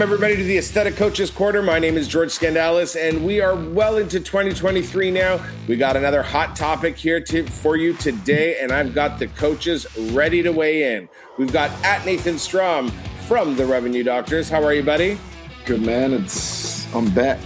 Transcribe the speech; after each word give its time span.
Welcome, 0.00 0.14
everybody, 0.14 0.36
to 0.36 0.44
the 0.44 0.56
Aesthetic 0.56 0.96
Coaches 0.96 1.30
Quarter. 1.30 1.60
My 1.60 1.78
name 1.78 1.98
is 1.98 2.08
George 2.08 2.30
Scandalis, 2.30 2.96
and 2.96 3.22
we 3.22 3.42
are 3.42 3.54
well 3.54 3.98
into 3.98 4.18
2023 4.18 5.10
now. 5.10 5.44
We 5.68 5.76
got 5.76 5.94
another 5.94 6.22
hot 6.22 6.56
topic 6.56 6.96
here 6.96 7.20
to, 7.20 7.44
for 7.44 7.76
you 7.76 7.92
today, 7.92 8.56
and 8.58 8.72
I've 8.72 8.94
got 8.94 9.18
the 9.18 9.26
coaches 9.26 9.86
ready 10.12 10.42
to 10.42 10.52
weigh 10.52 10.94
in. 10.94 11.06
We've 11.36 11.52
got 11.52 11.70
at 11.84 12.06
Nathan 12.06 12.38
Strom 12.38 12.88
from 13.26 13.56
the 13.56 13.66
Revenue 13.66 14.02
Doctors. 14.02 14.48
How 14.48 14.64
are 14.64 14.72
you, 14.72 14.82
buddy? 14.82 15.18
Good 15.66 15.82
man. 15.82 16.14
It's 16.14 16.90
I'm 16.94 17.10
back. 17.10 17.38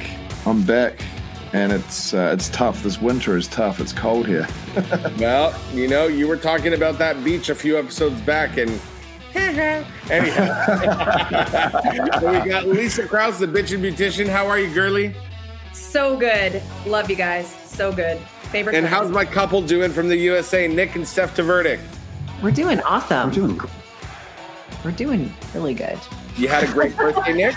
I'm 0.47 0.63
back, 0.63 1.03
and 1.55 1.73
it's 1.73 2.15
uh, 2.15 2.31
it's 2.33 2.51
tough. 2.51 2.85
This 2.85 3.01
winter 3.01 3.37
is 3.37 3.49
tough. 3.49 3.81
It's 3.81 3.93
cold 3.93 4.29
here. 4.29 4.47
well, 5.19 5.61
you 5.73 5.89
know, 5.89 6.07
you 6.07 6.29
were 6.29 6.37
talking 6.37 6.75
about 6.75 6.99
that 6.99 7.25
beach 7.25 7.49
a 7.49 7.55
few 7.57 7.77
episodes 7.77 8.21
back, 8.21 8.59
and 8.59 8.81
Anyhow, 10.11 10.55
we 12.23 12.49
got 12.49 12.67
Lisa 12.67 13.07
Krause, 13.07 13.39
the 13.41 13.47
bitch 13.47 13.75
and 13.75 13.83
beautician. 13.83 14.29
How 14.29 14.47
are 14.47 14.59
you, 14.61 14.73
girly? 14.73 15.15
So 15.73 16.17
good. 16.17 16.63
Love 16.87 17.11
you 17.11 17.17
guys. 17.17 17.49
So 17.67 17.93
good. 17.93 18.19
Favorite. 18.53 18.77
And 18.77 18.87
how's 18.87 19.11
my 19.11 19.25
couple 19.25 19.61
doing 19.61 19.91
from 19.91 20.09
the 20.09 20.17
USA, 20.17 20.69
Nick 20.69 20.95
and 20.95 21.07
Steph 21.07 21.37
Tvrdik? 21.37 21.81
We're 22.43 22.53
doing 22.53 22.81
awesome. 22.83 23.31
We're 23.31 23.35
doing. 23.35 23.61
We're 24.85 24.93
doing 24.93 25.33
really 25.53 25.75
good. 25.75 25.99
You 26.37 26.47
had 26.47 26.63
a 26.63 26.73
great 26.73 26.97
birthday, 26.97 27.33
Nick. 27.35 27.55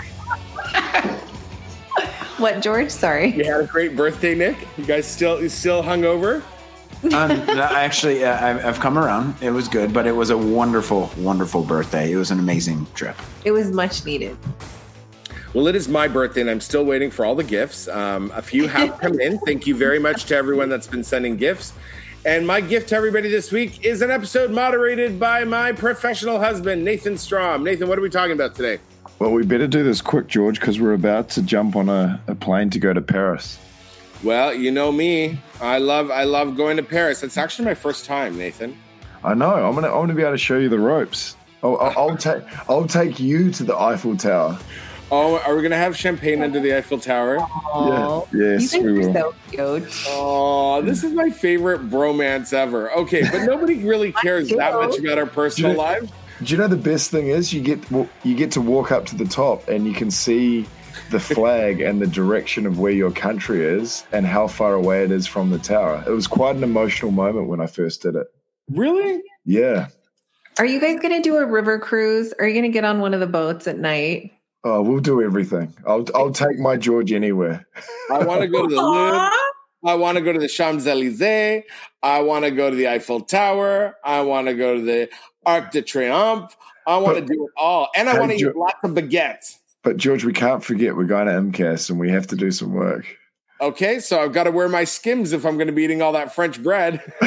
what, 2.38 2.60
George? 2.60 2.90
Sorry. 2.90 3.30
You 3.30 3.44
had 3.44 3.60
a 3.60 3.66
great 3.66 3.94
birthday, 3.96 4.34
Nick. 4.34 4.56
You 4.76 4.84
guys 4.84 5.06
still 5.06 5.40
you 5.40 5.48
still 5.48 5.82
hungover? 5.82 6.42
Um, 7.04 7.30
actually, 7.60 8.24
uh, 8.24 8.68
I've 8.68 8.80
come 8.80 8.98
around. 8.98 9.34
It 9.40 9.50
was 9.50 9.68
good, 9.68 9.92
but 9.92 10.06
it 10.06 10.12
was 10.12 10.30
a 10.30 10.38
wonderful, 10.38 11.10
wonderful 11.18 11.62
birthday. 11.62 12.12
It 12.12 12.16
was 12.16 12.30
an 12.30 12.38
amazing 12.38 12.86
trip. 12.94 13.16
It 13.44 13.52
was 13.52 13.70
much 13.70 14.04
needed. 14.04 14.36
Well, 15.54 15.66
it 15.66 15.76
is 15.76 15.88
my 15.88 16.08
birthday, 16.08 16.42
and 16.42 16.50
I'm 16.50 16.60
still 16.60 16.84
waiting 16.84 17.10
for 17.10 17.24
all 17.24 17.34
the 17.34 17.44
gifts. 17.44 17.88
Um, 17.88 18.30
a 18.34 18.42
few 18.42 18.68
have 18.68 18.98
come 18.98 19.18
in. 19.18 19.38
Thank 19.46 19.66
you 19.66 19.74
very 19.74 19.98
much 19.98 20.24
to 20.26 20.36
everyone 20.36 20.68
that's 20.68 20.86
been 20.86 21.04
sending 21.04 21.36
gifts. 21.36 21.72
And 22.26 22.46
my 22.46 22.60
gift 22.60 22.90
to 22.90 22.96
everybody 22.96 23.30
this 23.30 23.50
week 23.50 23.84
is 23.84 24.02
an 24.02 24.10
episode 24.10 24.50
moderated 24.50 25.18
by 25.18 25.44
my 25.44 25.72
professional 25.72 26.38
husband, 26.38 26.84
Nathan 26.84 27.16
Strom. 27.16 27.64
Nathan, 27.64 27.88
what 27.88 27.98
are 27.98 28.02
we 28.02 28.10
talking 28.10 28.32
about 28.32 28.54
today? 28.54 28.80
Well, 29.18 29.32
we 29.32 29.44
better 29.44 29.66
do 29.66 29.82
this 29.82 30.00
quick, 30.00 30.26
George, 30.26 30.60
because 30.60 30.80
we're 30.80 30.92
about 30.92 31.28
to 31.30 31.42
jump 31.42 31.76
on 31.76 31.88
a, 31.88 32.20
a 32.26 32.34
plane 32.34 32.70
to 32.70 32.78
go 32.78 32.92
to 32.92 33.00
Paris. 33.00 33.58
Well, 34.22 34.52
you 34.52 34.70
know 34.70 34.90
me. 34.90 35.40
I 35.60 35.78
love 35.78 36.10
I 36.10 36.24
love 36.24 36.56
going 36.56 36.76
to 36.76 36.82
Paris. 36.82 37.22
It's 37.22 37.36
actually 37.36 37.66
my 37.66 37.74
first 37.74 38.04
time, 38.04 38.36
Nathan. 38.36 38.76
I 39.22 39.34
know. 39.34 39.54
I'm 39.54 39.74
gonna 39.74 39.88
I'm 39.88 40.02
gonna 40.02 40.14
be 40.14 40.22
able 40.22 40.32
to 40.32 40.38
show 40.38 40.58
you 40.58 40.68
the 40.68 40.78
ropes. 40.78 41.36
I'll, 41.62 41.76
I'll, 41.78 41.98
I'll 41.98 42.16
take 42.16 42.42
I'll 42.68 42.86
take 42.86 43.18
you 43.20 43.50
to 43.52 43.64
the 43.64 43.76
Eiffel 43.76 44.16
Tower. 44.16 44.58
Oh, 45.10 45.38
are 45.38 45.56
we 45.56 45.62
gonna 45.62 45.76
have 45.76 45.96
champagne 45.96 46.42
under 46.42 46.60
the 46.60 46.76
Eiffel 46.76 46.98
Tower? 46.98 47.38
Oh, 47.40 48.28
yeah. 48.32 48.52
Yes, 48.52 48.74
we 48.74 48.92
will. 48.92 49.12
So 49.12 49.34
cute. 49.50 50.04
Oh, 50.08 50.82
this 50.82 51.02
is 51.02 51.12
my 51.12 51.30
favorite 51.30 51.88
bromance 51.88 52.52
ever. 52.52 52.92
Okay, 52.92 53.22
but 53.22 53.44
nobody 53.44 53.78
really 53.84 54.12
cares 54.12 54.50
that 54.50 54.74
much 54.74 54.98
about 54.98 55.18
our 55.18 55.26
personal 55.26 55.70
do 55.70 55.76
you, 55.76 55.82
lives. 55.82 56.12
Do 56.42 56.54
you 56.54 56.58
know 56.58 56.68
the 56.68 56.76
best 56.76 57.10
thing 57.10 57.28
is 57.28 57.52
you 57.52 57.62
get 57.62 57.90
you 57.90 58.34
get 58.34 58.52
to 58.52 58.60
walk 58.60 58.92
up 58.92 59.06
to 59.06 59.16
the 59.16 59.24
top 59.24 59.66
and 59.68 59.86
you 59.86 59.94
can 59.94 60.10
see 60.10 60.66
the 61.10 61.20
flag 61.20 61.80
and 61.80 62.00
the 62.00 62.06
direction 62.06 62.66
of 62.66 62.78
where 62.78 62.92
your 62.92 63.10
country 63.10 63.64
is 63.64 64.04
and 64.12 64.26
how 64.26 64.46
far 64.46 64.74
away 64.74 65.04
it 65.04 65.10
is 65.10 65.26
from 65.26 65.50
the 65.50 65.58
tower. 65.58 66.04
It 66.06 66.10
was 66.10 66.26
quite 66.26 66.56
an 66.56 66.62
emotional 66.62 67.10
moment 67.10 67.48
when 67.48 67.60
I 67.60 67.66
first 67.66 68.02
did 68.02 68.14
it. 68.14 68.26
Really? 68.70 69.22
Yeah. 69.44 69.88
Are 70.58 70.66
you 70.66 70.80
guys 70.80 71.00
going 71.00 71.14
to 71.14 71.22
do 71.22 71.36
a 71.36 71.46
river 71.46 71.78
cruise? 71.78 72.34
Are 72.38 72.46
you 72.46 72.52
going 72.52 72.70
to 72.70 72.74
get 72.74 72.84
on 72.84 73.00
one 73.00 73.14
of 73.14 73.20
the 73.20 73.26
boats 73.26 73.66
at 73.66 73.78
night? 73.78 74.32
Oh, 74.64 74.82
we'll 74.82 75.00
do 75.00 75.22
everything. 75.22 75.74
I'll 75.86 76.04
I'll 76.14 76.32
take 76.32 76.58
my 76.58 76.76
George 76.76 77.12
anywhere. 77.12 77.66
I 78.10 78.24
want 78.24 78.40
to 78.42 78.48
go 78.48 78.66
to 78.66 78.74
the 78.74 78.82
Louvre. 78.82 79.30
I 79.84 79.94
want 79.94 80.18
to 80.18 80.24
go 80.24 80.32
to 80.32 80.38
the 80.40 80.48
Champs 80.48 80.86
Elysees. 80.86 81.62
I 82.02 82.22
want 82.22 82.44
to 82.44 82.50
go 82.50 82.68
to 82.68 82.74
the 82.74 82.88
Eiffel 82.88 83.20
Tower. 83.20 83.96
I 84.04 84.22
want 84.22 84.48
to 84.48 84.54
go 84.54 84.74
to 84.74 84.82
the 84.82 85.08
Arc 85.46 85.70
de 85.70 85.82
Triomphe. 85.82 86.52
I 86.86 86.96
want 86.96 87.18
to 87.18 87.24
do 87.24 87.44
it 87.44 87.50
all, 87.56 87.88
and 87.94 88.08
I 88.08 88.18
want 88.18 88.32
to 88.32 88.38
eat 88.38 88.56
lots 88.56 88.78
of 88.82 88.90
baguettes. 88.92 89.58
But 89.88 89.96
George, 89.96 90.22
we 90.22 90.34
can't 90.34 90.62
forget 90.62 90.96
we're 90.96 91.04
going 91.04 91.28
to 91.28 91.32
IMCAS 91.32 91.88
and 91.88 91.98
we 91.98 92.10
have 92.10 92.26
to 92.26 92.36
do 92.36 92.50
some 92.50 92.74
work. 92.74 93.06
Okay, 93.58 94.00
so 94.00 94.20
I've 94.20 94.34
got 94.34 94.44
to 94.44 94.50
wear 94.50 94.68
my 94.68 94.84
skims 94.84 95.32
if 95.32 95.46
I'm 95.46 95.54
going 95.54 95.68
to 95.68 95.72
be 95.72 95.82
eating 95.82 96.02
all 96.02 96.12
that 96.12 96.34
French 96.34 96.62
bread. 96.62 97.00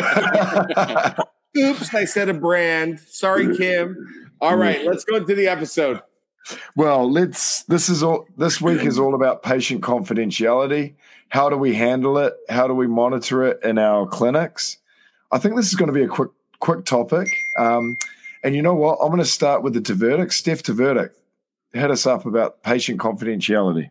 Oops, 1.58 1.96
I 1.96 2.06
said 2.06 2.30
a 2.30 2.36
brand. 2.36 3.00
Sorry, 3.00 3.58
Kim. 3.58 4.36
All 4.40 4.56
right, 4.56 4.86
let's 4.86 5.04
go 5.06 5.16
into 5.16 5.34
the 5.34 5.48
episode. 5.48 6.04
Well, 6.76 7.12
let's. 7.12 7.64
This 7.64 7.90
is 7.90 8.04
all. 8.04 8.28
This 8.38 8.62
week 8.62 8.82
is 8.86 9.00
all 9.00 9.16
about 9.16 9.42
patient 9.42 9.82
confidentiality. 9.82 10.94
How 11.30 11.50
do 11.50 11.58
we 11.58 11.74
handle 11.74 12.20
it? 12.20 12.36
How 12.48 12.68
do 12.68 12.76
we 12.76 12.86
monitor 12.86 13.44
it 13.44 13.60
in 13.64 13.80
our 13.80 14.06
clinics? 14.06 14.78
I 15.32 15.40
think 15.40 15.56
this 15.56 15.70
is 15.70 15.74
going 15.74 15.88
to 15.88 15.94
be 15.94 16.04
a 16.04 16.08
quick, 16.08 16.30
quick 16.60 16.86
topic. 16.86 17.28
Um, 17.58 17.98
and 18.44 18.56
you 18.56 18.62
know 18.62 18.76
what? 18.76 19.00
I'm 19.02 19.08
going 19.08 19.18
to 19.18 19.26
start 19.26 19.64
with 19.64 19.74
the 19.74 19.82
Tvrdik. 19.82 20.32
Steph 20.32 20.62
Tvrdik 20.62 21.10
hit 21.74 21.92
us 21.92 22.06
up 22.06 22.26
about 22.26 22.64
patient 22.64 23.00
confidentiality. 23.00 23.90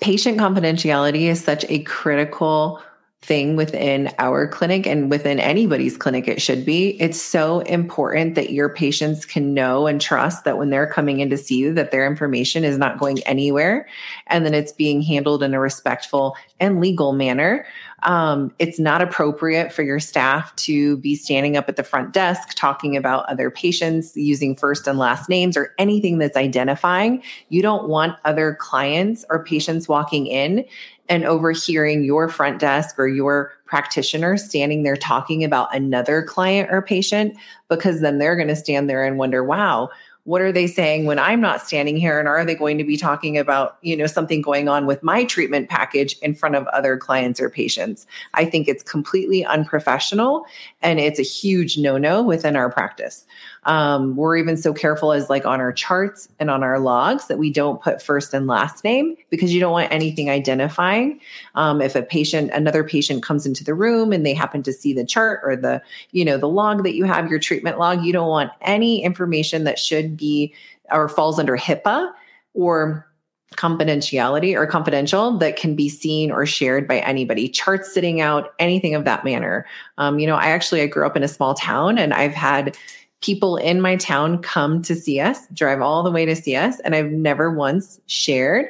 Patient 0.00 0.38
confidentiality 0.38 1.22
is 1.22 1.42
such 1.42 1.64
a 1.68 1.80
critical 1.80 2.80
thing 3.24 3.56
within 3.56 4.10
our 4.18 4.46
clinic 4.46 4.86
and 4.86 5.10
within 5.10 5.40
anybody's 5.40 5.96
clinic 5.96 6.28
it 6.28 6.42
should 6.42 6.64
be 6.64 6.90
it's 7.00 7.20
so 7.20 7.60
important 7.60 8.34
that 8.34 8.52
your 8.52 8.68
patients 8.68 9.24
can 9.24 9.54
know 9.54 9.86
and 9.86 9.98
trust 10.00 10.44
that 10.44 10.58
when 10.58 10.68
they're 10.68 10.86
coming 10.86 11.20
in 11.20 11.30
to 11.30 11.38
see 11.38 11.56
you 11.56 11.72
that 11.72 11.90
their 11.90 12.06
information 12.06 12.64
is 12.64 12.76
not 12.76 12.98
going 12.98 13.18
anywhere 13.22 13.88
and 14.26 14.44
that 14.44 14.52
it's 14.52 14.72
being 14.72 15.00
handled 15.00 15.42
in 15.42 15.54
a 15.54 15.60
respectful 15.60 16.36
and 16.60 16.80
legal 16.80 17.12
manner 17.12 17.64
um, 18.04 18.52
it's 18.58 18.78
not 18.78 19.00
appropriate 19.00 19.72
for 19.72 19.82
your 19.82 19.98
staff 19.98 20.54
to 20.56 20.98
be 20.98 21.14
standing 21.14 21.56
up 21.56 21.68
at 21.68 21.76
the 21.76 21.82
front 21.82 22.12
desk 22.12 22.54
talking 22.54 22.96
about 22.96 23.24
other 23.26 23.50
patients 23.50 24.14
using 24.16 24.54
first 24.54 24.86
and 24.86 24.98
last 24.98 25.28
names 25.28 25.56
or 25.56 25.74
anything 25.78 26.18
that's 26.18 26.36
identifying. 26.36 27.22
You 27.48 27.62
don't 27.62 27.88
want 27.88 28.18
other 28.24 28.56
clients 28.60 29.24
or 29.30 29.42
patients 29.42 29.88
walking 29.88 30.26
in 30.26 30.66
and 31.08 31.24
overhearing 31.24 32.04
your 32.04 32.28
front 32.28 32.58
desk 32.58 32.98
or 32.98 33.08
your 33.08 33.52
practitioner 33.66 34.36
standing 34.36 34.82
there 34.82 34.96
talking 34.96 35.44
about 35.44 35.74
another 35.74 36.22
client 36.22 36.70
or 36.70 36.80
patient 36.80 37.36
because 37.68 38.00
then 38.00 38.18
they're 38.18 38.36
going 38.36 38.48
to 38.48 38.56
stand 38.56 38.88
there 38.88 39.04
and 39.04 39.18
wonder, 39.18 39.44
wow, 39.44 39.90
what 40.24 40.40
are 40.40 40.52
they 40.52 40.66
saying 40.66 41.04
when 41.04 41.18
i'm 41.18 41.40
not 41.40 41.60
standing 41.60 41.96
here? 41.96 42.18
And 42.18 42.26
are 42.26 42.44
they 42.44 42.54
going 42.54 42.78
to 42.78 42.84
be 42.84 42.96
talking 42.96 43.38
about 43.38 43.78
you 43.82 43.96
know 43.96 44.06
something 44.06 44.40
going 44.42 44.68
on 44.68 44.86
with 44.86 45.02
my 45.02 45.24
treatment 45.24 45.68
package 45.68 46.18
in 46.18 46.34
front 46.34 46.56
of 46.56 46.66
other 46.68 46.96
clients 46.96 47.40
or 47.40 47.50
patients? 47.50 48.06
I 48.32 48.44
think 48.46 48.66
it's 48.66 48.82
completely 48.82 49.44
unprofessional 49.44 50.46
and 50.82 50.98
it's 50.98 51.18
a 51.18 51.22
huge 51.22 51.78
no-no 51.78 52.22
within 52.22 52.56
our 52.56 52.70
practice 52.70 53.26
um, 53.66 54.16
we're 54.16 54.36
even 54.36 54.56
so 54.56 54.72
careful 54.74 55.12
as 55.12 55.30
like 55.30 55.46
on 55.46 55.60
our 55.60 55.72
charts 55.72 56.28
and 56.38 56.50
on 56.50 56.62
our 56.62 56.78
logs 56.78 57.26
that 57.28 57.38
we 57.38 57.50
don't 57.50 57.80
put 57.80 58.02
first 58.02 58.34
and 58.34 58.46
last 58.46 58.84
name 58.84 59.16
because 59.30 59.54
you 59.54 59.60
don't 59.60 59.72
want 59.72 59.92
anything 59.92 60.28
identifying. 60.28 61.20
Um, 61.54 61.80
if 61.80 61.94
a 61.94 62.02
patient, 62.02 62.50
another 62.52 62.84
patient 62.84 63.22
comes 63.22 63.46
into 63.46 63.64
the 63.64 63.74
room 63.74 64.12
and 64.12 64.24
they 64.24 64.34
happen 64.34 64.62
to 64.64 64.72
see 64.72 64.92
the 64.92 65.04
chart 65.04 65.40
or 65.44 65.56
the, 65.56 65.82
you 66.12 66.24
know, 66.24 66.36
the 66.36 66.48
log 66.48 66.82
that 66.84 66.94
you 66.94 67.04
have, 67.04 67.30
your 67.30 67.38
treatment 67.38 67.78
log, 67.78 68.04
you 68.04 68.12
don't 68.12 68.28
want 68.28 68.52
any 68.60 69.02
information 69.02 69.64
that 69.64 69.78
should 69.78 70.16
be 70.16 70.54
or 70.90 71.08
falls 71.08 71.38
under 71.38 71.56
HIPAA 71.56 72.12
or 72.52 73.08
confidentiality 73.56 74.54
or 74.54 74.66
confidential 74.66 75.38
that 75.38 75.56
can 75.56 75.74
be 75.76 75.88
seen 75.88 76.30
or 76.30 76.44
shared 76.44 76.88
by 76.88 76.98
anybody 76.98 77.48
charts 77.48 77.92
sitting 77.92 78.20
out 78.20 78.52
anything 78.58 78.94
of 78.94 79.04
that 79.04 79.24
manner 79.24 79.64
um, 79.98 80.18
you 80.18 80.26
know 80.26 80.34
i 80.34 80.46
actually 80.46 80.80
i 80.80 80.86
grew 80.88 81.06
up 81.06 81.16
in 81.16 81.22
a 81.22 81.28
small 81.28 81.54
town 81.54 81.96
and 81.96 82.12
i've 82.12 82.34
had 82.34 82.76
people 83.24 83.56
in 83.56 83.80
my 83.80 83.96
town 83.96 84.42
come 84.42 84.82
to 84.82 84.94
see 84.94 85.18
us, 85.18 85.46
drive 85.54 85.80
all 85.80 86.02
the 86.02 86.10
way 86.10 86.26
to 86.26 86.36
see 86.36 86.54
us, 86.54 86.78
and 86.80 86.94
I've 86.94 87.10
never 87.10 87.50
once 87.50 87.98
shared 88.06 88.66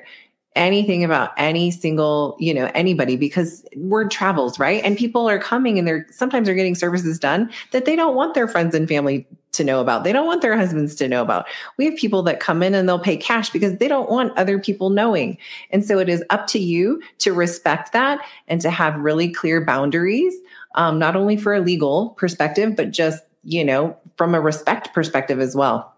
anything 0.55 1.03
about 1.03 1.33
any 1.37 1.73
single, 1.73 2.37
you 2.39 2.55
know, 2.55 2.71
anybody 2.73 3.17
because 3.17 3.65
word 3.77 4.13
travels, 4.13 4.57
right? 4.57 4.81
And 4.85 4.97
people 4.97 5.29
are 5.29 5.41
coming 5.41 5.77
and 5.81 5.89
they're 5.89 6.07
sometimes 6.13 6.47
they're 6.47 6.55
getting 6.55 6.77
services 6.77 7.19
done 7.19 7.51
that 7.73 7.85
they 7.85 7.97
don't 7.97 8.15
want 8.15 8.35
their 8.35 8.47
friends 8.47 8.77
and 8.77 8.87
family 8.87 9.27
to 9.51 9.65
know 9.65 9.81
about. 9.81 10.05
They 10.05 10.13
don't 10.13 10.27
want 10.27 10.43
their 10.43 10.57
husbands 10.57 10.95
to 10.97 11.09
know 11.09 11.23
about. 11.23 11.47
We 11.77 11.87
have 11.87 11.97
people 11.97 12.23
that 12.23 12.39
come 12.39 12.63
in 12.63 12.75
and 12.75 12.89
they'll 12.89 13.01
pay 13.01 13.17
cash 13.17 13.51
because 13.51 13.79
they 13.79 13.89
don't 13.89 14.09
want 14.09 14.39
other 14.39 14.61
people 14.61 14.91
knowing. 14.91 15.37
And 15.71 15.85
so 15.85 15.99
it 15.99 16.09
is 16.09 16.23
up 16.31 16.47
to 16.49 16.61
you 16.61 17.03
to 17.19 17.33
respect 17.33 17.93
that 17.93 18.21
and 18.47 18.61
to 18.61 18.71
have 18.71 18.95
really 18.97 19.33
clear 19.33 19.65
boundaries, 19.65 20.35
um, 20.77 21.01
not 21.01 21.17
only 21.17 21.37
for 21.37 21.53
a 21.55 21.61
legal 21.61 22.11
perspective, 22.11 22.77
but 22.77 22.93
just 22.93 23.25
you 23.45 23.65
know, 23.65 23.97
from 24.17 24.35
a 24.35 24.41
respect 24.41 24.93
perspective 24.93 25.41
as 25.41 25.55
well. 25.55 25.95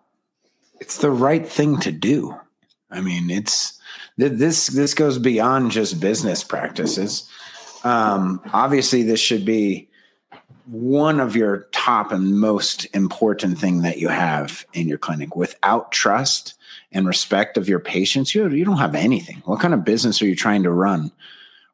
It's 0.80 0.98
the 0.98 1.10
right 1.10 1.46
thing 1.46 1.78
to 1.80 1.92
do. 1.92 2.36
I 2.90 3.00
mean, 3.00 3.30
it's 3.30 3.80
this 4.16 4.68
this 4.68 4.94
goes 4.94 5.18
beyond 5.18 5.70
just 5.70 6.00
business 6.00 6.44
practices. 6.44 7.28
Um, 7.84 8.40
obviously, 8.52 9.02
this 9.02 9.20
should 9.20 9.44
be 9.44 9.88
one 10.66 11.20
of 11.20 11.36
your 11.36 11.68
top 11.72 12.10
and 12.10 12.40
most 12.40 12.86
important 12.94 13.58
thing 13.58 13.82
that 13.82 13.98
you 13.98 14.08
have 14.08 14.66
in 14.72 14.88
your 14.88 14.98
clinic. 14.98 15.36
Without 15.36 15.92
trust 15.92 16.54
and 16.92 17.06
respect 17.06 17.56
of 17.56 17.68
your 17.68 17.78
patients, 17.78 18.34
you, 18.34 18.48
you 18.48 18.64
don't 18.64 18.78
have 18.78 18.94
anything. 18.94 19.42
What 19.44 19.60
kind 19.60 19.74
of 19.74 19.84
business 19.84 20.20
are 20.20 20.26
you 20.26 20.34
trying 20.34 20.64
to 20.64 20.70
run 20.70 21.12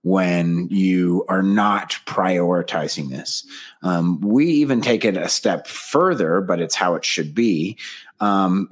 when 0.02 0.68
you 0.68 1.24
are 1.28 1.42
not 1.42 1.96
prioritizing 2.06 3.10
this? 3.10 3.46
Um, 3.82 4.20
we 4.20 4.46
even 4.46 4.80
take 4.80 5.04
it 5.04 5.16
a 5.16 5.28
step 5.28 5.66
further, 5.66 6.40
but 6.40 6.60
it's 6.60 6.74
how 6.74 6.94
it 6.94 7.04
should 7.04 7.34
be. 7.34 7.78
Um, 8.20 8.68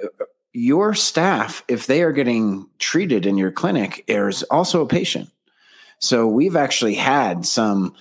your 0.52 0.94
staff, 0.94 1.64
if 1.68 1.86
they 1.86 2.02
are 2.02 2.12
getting 2.12 2.68
treated 2.78 3.26
in 3.26 3.36
your 3.36 3.52
clinic, 3.52 4.04
is 4.08 4.42
also 4.44 4.82
a 4.82 4.88
patient. 4.88 5.30
So 6.00 6.26
we've 6.26 6.56
actually 6.56 6.94
had 6.94 7.46
some 7.46 7.94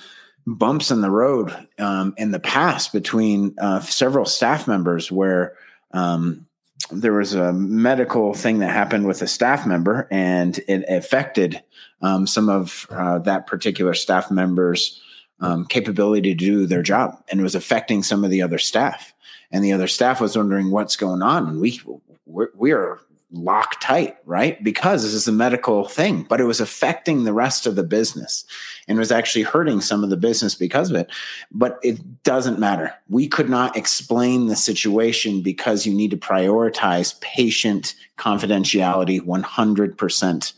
bumps 0.48 0.90
in 0.90 1.02
the 1.02 1.12
road 1.12 1.56
um, 1.78 2.14
in 2.18 2.32
the 2.32 2.40
past 2.40 2.92
between 2.92 3.56
uh, 3.60 3.82
several 3.82 4.25
staff 4.25 4.68
members 4.68 5.12
where 5.12 5.56
um, 5.92 6.48
there 6.91 7.13
was 7.13 7.33
a 7.33 7.53
medical 7.53 8.33
thing 8.33 8.59
that 8.59 8.71
happened 8.71 9.06
with 9.06 9.21
a 9.21 9.27
staff 9.27 9.65
member 9.65 10.07
and 10.12 10.59
it 10.68 10.83
affected 10.88 11.62
um, 12.01 12.25
some 12.25 12.50
of 12.50 12.88
uh, 12.89 13.19
that 13.19 13.47
particular 13.47 13.94
staff 13.94 14.31
member's 14.31 15.01
um, 15.39 15.65
capability 15.65 16.30
to 16.30 16.36
do 16.36 16.65
their 16.65 16.81
job 16.81 17.24
and 17.30 17.39
it 17.39 17.44
was 17.44 17.56
affecting 17.56 18.03
some 18.03 18.24
of 18.24 18.31
the 18.31 18.41
other 18.41 18.57
staff. 18.57 19.13
And 19.51 19.63
the 19.63 19.74
other 19.74 19.88
staff 19.88 20.21
was 20.21 20.38
wondering 20.38 20.71
what's 20.71 20.95
going 20.95 21.21
on 21.21 21.47
and 21.47 21.59
we 21.59 21.81
we 22.25 22.71
are 22.71 23.00
lock 23.31 23.80
tight, 23.80 24.18
right? 24.26 24.64
Because 24.64 25.04
this 25.04 25.14
is 25.14 25.28
a 25.28 25.31
medical 25.31 25.88
thing, 25.88 26.24
but 26.24 26.42
it 26.42 26.46
was 26.46 26.60
affecting 26.60 27.24
the 27.24 27.34
rest 27.34 27.68
of 27.68 27.76
the 27.76 27.84
business 27.84 28.44
and 28.88 28.98
was 28.98 29.12
actually 29.12 29.44
hurting 29.44 29.81
some 29.81 30.04
of 30.04 30.10
the 30.10 30.18
business 30.18 30.56
because 30.56 30.90
of 30.90 30.96
it. 30.96 31.12
But 31.52 31.78
it 31.84 32.24
doesn't 32.24 32.60
matter. 32.60 32.94
We 33.08 33.28
could 33.28 33.50
not 33.50 33.78
explain 33.78 34.48
the 34.48 34.56
situation 34.56 35.44
because 35.44 35.86
you 35.86 35.94
need 35.94 36.12
to 36.12 36.18
prioritize 36.18 37.20
patient 37.22 37.94
confidentiality 38.18 39.22
100% 39.22 40.54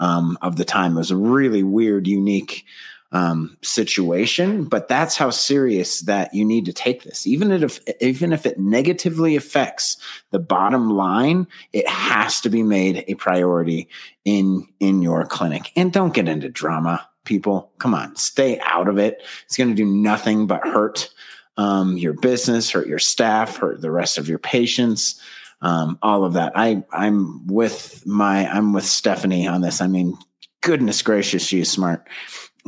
um, 0.00 0.38
of 0.42 0.56
the 0.56 0.64
time. 0.64 0.92
It 0.92 0.98
was 0.98 1.10
a 1.12 1.16
really 1.16 1.62
weird, 1.62 2.08
unique 2.08 2.64
um, 3.12 3.56
situation, 3.62 4.64
but 4.64 4.88
that's 4.88 5.16
how 5.16 5.30
serious 5.30 6.00
that 6.02 6.34
you 6.34 6.44
need 6.44 6.64
to 6.66 6.72
take 6.72 7.04
this. 7.04 7.26
Even 7.26 7.50
if 7.52 7.80
even 8.00 8.32
if 8.32 8.46
it 8.46 8.58
negatively 8.58 9.36
affects 9.36 9.96
the 10.30 10.38
bottom 10.38 10.90
line, 10.90 11.46
it 11.72 11.88
has 11.88 12.40
to 12.40 12.48
be 12.48 12.62
made 12.62 13.04
a 13.08 13.14
priority 13.14 13.88
in 14.24 14.66
in 14.80 15.02
your 15.02 15.24
clinic. 15.24 15.70
And 15.76 15.92
don't 15.92 16.14
get 16.14 16.28
into 16.28 16.48
drama, 16.48 17.08
people. 17.24 17.72
Come 17.78 17.94
on, 17.94 18.16
stay 18.16 18.58
out 18.60 18.88
of 18.88 18.98
it. 18.98 19.22
It's 19.44 19.56
going 19.56 19.70
to 19.70 19.74
do 19.74 19.86
nothing 19.86 20.46
but 20.46 20.64
hurt 20.64 21.10
um, 21.56 21.96
your 21.96 22.12
business, 22.12 22.70
hurt 22.70 22.86
your 22.86 22.98
staff, 22.98 23.56
hurt 23.56 23.80
the 23.80 23.90
rest 23.90 24.18
of 24.18 24.28
your 24.28 24.38
patients. 24.38 25.20
Um, 25.62 25.98
all 26.02 26.24
of 26.24 26.34
that. 26.34 26.52
I 26.54 26.84
I'm 26.92 27.46
with 27.46 28.04
my 28.06 28.46
I'm 28.46 28.72
with 28.72 28.84
Stephanie 28.84 29.46
on 29.46 29.62
this. 29.62 29.80
I 29.80 29.86
mean, 29.86 30.18
goodness 30.60 31.00
gracious, 31.02 31.46
she 31.46 31.60
is 31.60 31.70
smart. 31.70 32.06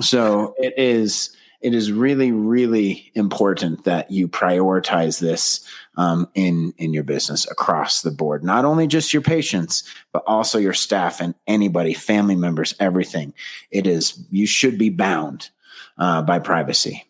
So 0.00 0.54
it 0.58 0.74
is 0.76 1.34
it 1.60 1.74
is 1.74 1.90
really 1.90 2.30
really 2.30 3.10
important 3.14 3.84
that 3.84 4.10
you 4.10 4.28
prioritize 4.28 5.20
this 5.20 5.66
um, 5.96 6.28
in 6.34 6.72
in 6.78 6.92
your 6.92 7.02
business 7.02 7.50
across 7.50 8.02
the 8.02 8.10
board 8.10 8.44
not 8.44 8.64
only 8.64 8.86
just 8.86 9.12
your 9.12 9.22
patients 9.22 9.82
but 10.12 10.22
also 10.26 10.58
your 10.58 10.72
staff 10.72 11.20
and 11.20 11.34
anybody 11.46 11.94
family 11.94 12.36
members 12.36 12.74
everything. 12.78 13.34
It 13.70 13.86
is 13.86 14.22
you 14.30 14.46
should 14.46 14.78
be 14.78 14.90
bound 14.90 15.50
uh, 15.98 16.22
by 16.22 16.38
privacy. 16.38 17.04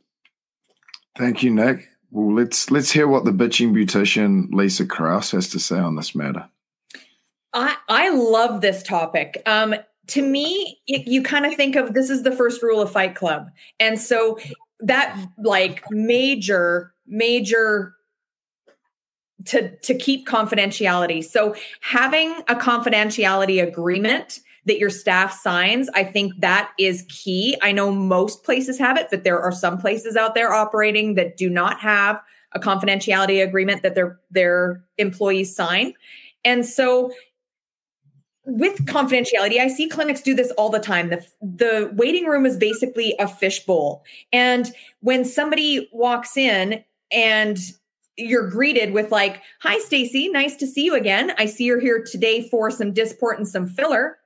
Thank 1.17 1.43
you 1.43 1.51
nick. 1.51 1.87
Well 2.11 2.35
let's 2.35 2.71
let's 2.71 2.91
hear 2.91 3.07
what 3.07 3.25
the 3.25 3.33
bitching 3.33 3.73
beautician 3.73 4.49
lisa 4.53 4.87
kraus 4.87 5.33
has 5.33 5.49
to 5.51 5.61
say 5.61 5.79
on 5.79 5.97
this 5.97 6.15
matter. 6.15 6.49
I, 7.53 7.77
I 7.89 8.11
love 8.11 8.61
this 8.61 8.83
topic. 8.83 9.43
Um, 9.47 9.75
to 10.09 10.23
me, 10.23 10.81
it, 10.87 11.07
you 11.07 11.23
kind 11.23 11.47
of 11.47 11.55
think 11.55 11.77
of 11.77 11.95
this 11.95 12.11
is 12.11 12.23
the 12.23 12.33
first 12.33 12.63
rule 12.63 12.81
of 12.81 12.91
Fight 12.91 13.15
Club. 13.15 13.49
And 13.79 14.01
so 14.01 14.39
that 14.81 15.29
like 15.39 15.85
major, 15.91 16.93
major 17.07 17.95
to 19.47 19.77
to 19.77 19.95
keep 19.95 20.27
confidentiality. 20.27 21.25
So 21.25 21.55
having 21.81 22.33
a 22.49 22.55
confidentiality 22.55 23.63
agreement 23.63 24.41
that 24.67 24.79
your 24.79 24.91
staff 24.91 25.33
signs, 25.33 25.89
I 25.95 26.05
think 26.05 26.33
that 26.41 26.73
is 26.79 27.07
key. 27.09 27.57
I 27.63 27.73
know 27.73 27.91
most 27.91 28.45
places 28.45 28.79
have 28.79 28.99
it, 28.99 29.09
but 29.11 29.25
there 29.25 29.41
are 29.41 29.53
some 29.53 29.79
places 29.79 30.17
out 30.17 30.35
there 30.35 30.53
operating 30.53 31.15
that 31.15 31.37
do 31.37 31.49
not 31.49 31.81
have 31.81 32.21
a 32.53 32.59
confidentiality 32.59 33.43
agreement 33.43 33.83
that 33.83 33.95
their 33.95 34.19
their 34.31 34.85
employees 34.99 35.55
sign. 35.55 35.95
And 36.45 36.65
so 36.65 37.13
with 38.49 38.87
confidentiality, 38.87 39.61
I 39.61 39.69
see 39.69 39.89
clinics 39.89 40.23
do 40.23 40.35
this 40.35 40.51
all 40.53 40.71
the 40.71 40.79
time. 40.79 41.11
The, 41.11 41.25
the 41.43 41.91
waiting 41.95 42.25
room 42.25 42.47
is 42.47 42.57
basically 42.57 43.15
a 43.19 43.29
fishbowl. 43.29 44.03
And 44.33 44.73
when 45.01 45.25
somebody 45.25 45.89
walks 45.93 46.37
in 46.37 46.83
and 47.13 47.59
you're 48.17 48.49
greeted 48.49 48.93
with 48.93 49.13
like, 49.13 49.43
"Hi 49.61 49.79
Stacy, 49.79 50.29
nice 50.29 50.57
to 50.57 50.67
see 50.67 50.85
you 50.85 50.95
again. 50.95 51.33
I 51.39 51.47
see 51.47 51.65
you're 51.65 51.79
here 51.79 52.03
today 52.03 52.49
for 52.49 52.71
some 52.71 52.93
Dysport 52.93 53.37
and 53.37 53.47
some 53.47 53.69
filler." 53.69 54.19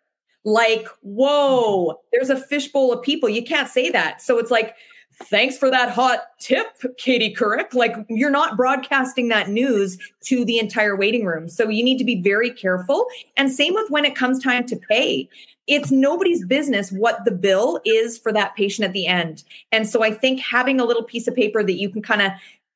Like, 0.45 0.87
"Whoa, 1.03 2.01
there's 2.13 2.31
a 2.31 2.41
fishbowl 2.41 2.93
of 2.93 3.03
people. 3.03 3.29
You 3.29 3.45
can't 3.45 3.69
say 3.69 3.91
that." 3.91 4.23
So 4.23 4.39
it's 4.39 4.51
like 4.51 4.75
thanks 5.25 5.57
for 5.57 5.71
that 5.71 5.91
hot 5.91 6.21
tip, 6.39 6.67
Katie 6.99 7.35
Couric. 7.35 7.75
Like 7.75 7.97
you're 8.09 8.31
not 8.31 8.57
broadcasting 8.57 9.29
that 9.29 9.49
news 9.49 9.99
to 10.25 10.45
the 10.45 10.59
entire 10.59 10.97
waiting 10.97 11.25
room. 11.25 11.49
So 11.49 11.69
you 11.69 11.85
need 11.85 11.99
to 11.99 12.05
be 12.05 12.21
very 12.21 12.51
careful. 12.51 13.07
And 13.37 13.51
same 13.51 13.75
with 13.75 13.91
when 13.91 14.05
it 14.05 14.17
comes 14.17 14.43
time 14.43 14.67
to 14.67 14.77
pay. 14.77 15.29
It's 15.67 15.91
nobody's 15.91 16.45
business 16.45 16.91
what 16.91 17.25
the 17.25 17.31
bill 17.31 17.81
is 17.85 18.19
for 18.19 18.33
that 18.33 18.57
patient 18.57 18.87
at 18.87 18.93
the 18.93 19.07
end. 19.07 19.45
And 19.71 19.89
so 19.89 20.03
I 20.03 20.13
think 20.13 20.41
having 20.41 20.81
a 20.81 20.85
little 20.85 21.05
piece 21.05 21.29
of 21.29 21.37
paper 21.37 21.63
that 21.63 21.79
you 21.79 21.89
can 21.89 22.03
kind 22.03 22.23
of 22.23 22.33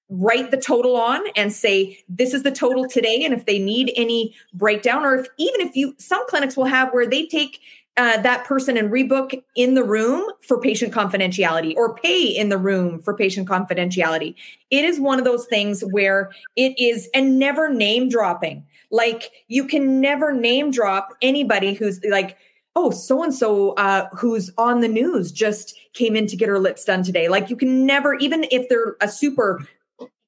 write 0.08 0.52
the 0.52 0.56
total 0.56 0.96
on 0.96 1.20
and 1.34 1.52
say 1.52 1.98
this 2.08 2.32
is 2.32 2.44
the 2.44 2.50
total 2.50 2.86
today 2.86 3.24
and 3.24 3.34
if 3.34 3.44
they 3.44 3.58
need 3.58 3.92
any 3.96 4.32
breakdown 4.54 5.04
or 5.04 5.16
if 5.16 5.26
even 5.36 5.60
if 5.60 5.74
you 5.74 5.96
some 5.98 6.24
clinics 6.28 6.56
will 6.56 6.64
have 6.64 6.92
where 6.92 7.08
they 7.08 7.26
take 7.26 7.58
uh, 7.96 8.20
that 8.20 8.44
person 8.44 8.76
and 8.76 8.90
rebook 8.90 9.42
in 9.54 9.74
the 9.74 9.84
room 9.84 10.22
for 10.42 10.60
patient 10.60 10.92
confidentiality 10.92 11.74
or 11.76 11.94
pay 11.94 12.24
in 12.24 12.50
the 12.50 12.58
room 12.58 13.00
for 13.00 13.14
patient 13.14 13.48
confidentiality. 13.48 14.34
It 14.70 14.84
is 14.84 15.00
one 15.00 15.18
of 15.18 15.24
those 15.24 15.46
things 15.46 15.82
where 15.92 16.30
it 16.56 16.78
is, 16.78 17.08
and 17.14 17.38
never 17.38 17.72
name 17.72 18.08
dropping. 18.08 18.64
Like 18.90 19.30
you 19.48 19.66
can 19.66 20.00
never 20.00 20.32
name 20.32 20.70
drop 20.70 21.16
anybody 21.22 21.74
who's 21.74 22.00
like, 22.04 22.36
oh, 22.76 22.90
so 22.90 23.22
and 23.22 23.34
so 23.34 23.74
who's 24.16 24.50
on 24.58 24.80
the 24.80 24.88
news 24.88 25.32
just 25.32 25.74
came 25.94 26.14
in 26.14 26.26
to 26.26 26.36
get 26.36 26.48
her 26.48 26.58
lips 26.58 26.84
done 26.84 27.02
today. 27.02 27.28
Like 27.28 27.48
you 27.48 27.56
can 27.56 27.86
never, 27.86 28.14
even 28.16 28.44
if 28.50 28.68
they're 28.68 28.96
a 29.00 29.08
super, 29.08 29.66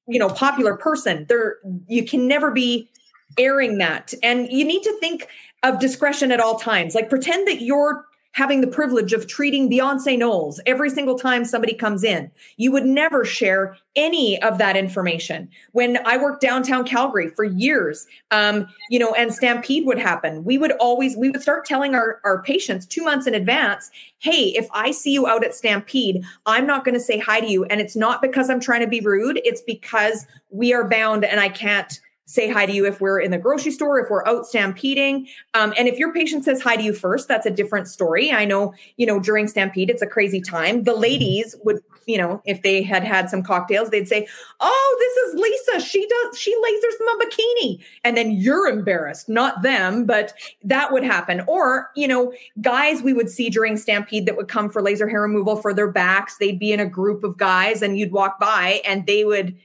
you 0.07 0.17
know, 0.17 0.29
popular 0.29 0.75
person, 0.75 1.27
they're 1.29 1.57
you 1.87 2.03
can 2.03 2.27
never 2.27 2.49
be 2.49 2.89
airing 3.37 3.77
that. 3.77 4.13
And 4.23 4.51
you 4.51 4.65
need 4.65 4.81
to 4.83 4.97
think 4.99 5.27
of 5.63 5.79
discretion 5.79 6.31
at 6.31 6.39
all 6.39 6.57
times. 6.57 6.95
Like 6.95 7.09
pretend 7.09 7.47
that 7.47 7.61
you're 7.61 8.05
having 8.33 8.61
the 8.61 8.67
privilege 8.67 9.11
of 9.11 9.27
treating 9.27 9.69
Beyonce 9.69 10.17
Knowles 10.17 10.61
every 10.65 10.89
single 10.89 11.17
time 11.17 11.43
somebody 11.43 11.73
comes 11.73 12.03
in. 12.03 12.31
You 12.57 12.71
would 12.71 12.85
never 12.85 13.25
share 13.25 13.75
any 13.95 14.41
of 14.41 14.59
that 14.59 14.77
information. 14.77 15.49
When 15.71 15.97
I 16.05 16.17
worked 16.17 16.41
downtown 16.41 16.85
Calgary 16.85 17.29
for 17.29 17.43
years, 17.43 18.05
um, 18.29 18.67
you 18.89 18.99
know, 18.99 19.13
and 19.13 19.33
Stampede 19.33 19.85
would 19.87 19.97
happen, 19.97 20.43
we 20.43 20.57
would 20.57 20.73
always 20.73 21.17
we 21.17 21.29
would 21.29 21.41
start 21.41 21.65
telling 21.65 21.95
our, 21.95 22.21
our 22.23 22.43
patients 22.43 22.85
two 22.85 23.03
months 23.03 23.25
in 23.25 23.33
advance, 23.33 23.89
hey, 24.19 24.53
if 24.55 24.67
I 24.73 24.91
see 24.91 25.11
you 25.11 25.27
out 25.27 25.43
at 25.43 25.55
Stampede, 25.55 26.23
I'm 26.45 26.67
not 26.67 26.85
going 26.85 26.95
to 26.95 27.01
say 27.01 27.17
hi 27.17 27.39
to 27.39 27.47
you. 27.49 27.65
And 27.65 27.81
it's 27.81 27.95
not 27.95 28.21
because 28.21 28.49
I'm 28.49 28.59
trying 28.59 28.81
to 28.81 28.87
be 28.87 29.01
rude, 29.01 29.41
it's 29.43 29.61
because 29.61 30.27
we 30.51 30.71
are 30.73 30.87
bound 30.87 31.25
and 31.25 31.39
I 31.39 31.49
can't 31.49 31.99
say 32.29 32.47
hi 32.47 32.63
to 32.63 32.71
you 32.71 32.85
if 32.85 33.01
we're 33.01 33.19
in 33.19 33.31
the 33.31 33.39
grocery 33.39 33.71
store, 33.71 33.99
if 33.99 34.07
we're 34.07 34.25
out 34.27 34.45
stampeding. 34.45 35.27
Um, 35.55 35.73
and 35.79 35.87
if 35.87 35.97
your 35.97 36.13
patient 36.13 36.45
says 36.45 36.61
hi 36.61 36.75
to 36.75 36.83
you 36.83 36.93
first, 36.93 37.27
that's 37.27 37.47
a 37.47 37.49
different 37.49 37.87
story. 37.87 38.31
I 38.31 38.45
know, 38.45 38.75
you 38.97 39.07
know, 39.07 39.19
during 39.19 39.47
stampede, 39.47 39.89
it's 39.89 40.03
a 40.03 40.07
crazy 40.07 40.39
time. 40.39 40.83
The 40.83 40.93
ladies 40.93 41.55
would, 41.63 41.79
you 42.05 42.19
know, 42.19 42.39
if 42.45 42.61
they 42.61 42.83
had 42.83 43.03
had 43.03 43.31
some 43.31 43.41
cocktails, 43.41 43.89
they'd 43.89 44.07
say, 44.07 44.27
"Oh, 44.59 44.97
this 44.99 45.33
is 45.33 45.41
Lisa. 45.41 45.89
She 45.89 46.07
does. 46.07 46.37
She 46.37 46.53
lasers 46.55 46.97
them 46.99 47.07
a 47.07 47.25
bikini," 47.25 47.83
and 48.03 48.15
then 48.15 48.31
you're 48.31 48.67
embarrassed, 48.67 49.27
not 49.27 49.63
them, 49.63 50.05
but 50.05 50.33
that 50.63 50.91
would 50.91 51.03
happen. 51.03 51.41
Or, 51.47 51.89
you 51.95 52.07
know, 52.07 52.31
guys 52.61 53.01
we 53.01 53.13
would 53.13 53.31
see 53.31 53.49
during 53.49 53.75
stampede 53.75 54.27
that 54.27 54.37
would 54.37 54.47
come 54.47 54.69
for 54.69 54.83
laser 54.83 55.07
hair 55.07 55.21
removal 55.21 55.55
for 55.55 55.73
their 55.73 55.91
backs. 55.91 56.37
They'd 56.37 56.59
be 56.59 56.73
in 56.73 56.79
a 56.79 56.85
group 56.85 57.23
of 57.23 57.37
guys, 57.37 57.81
and 57.81 57.97
you'd 57.97 58.11
walk 58.11 58.39
by, 58.39 58.81
and 58.85 59.07
they 59.07 59.25
would 59.25 59.57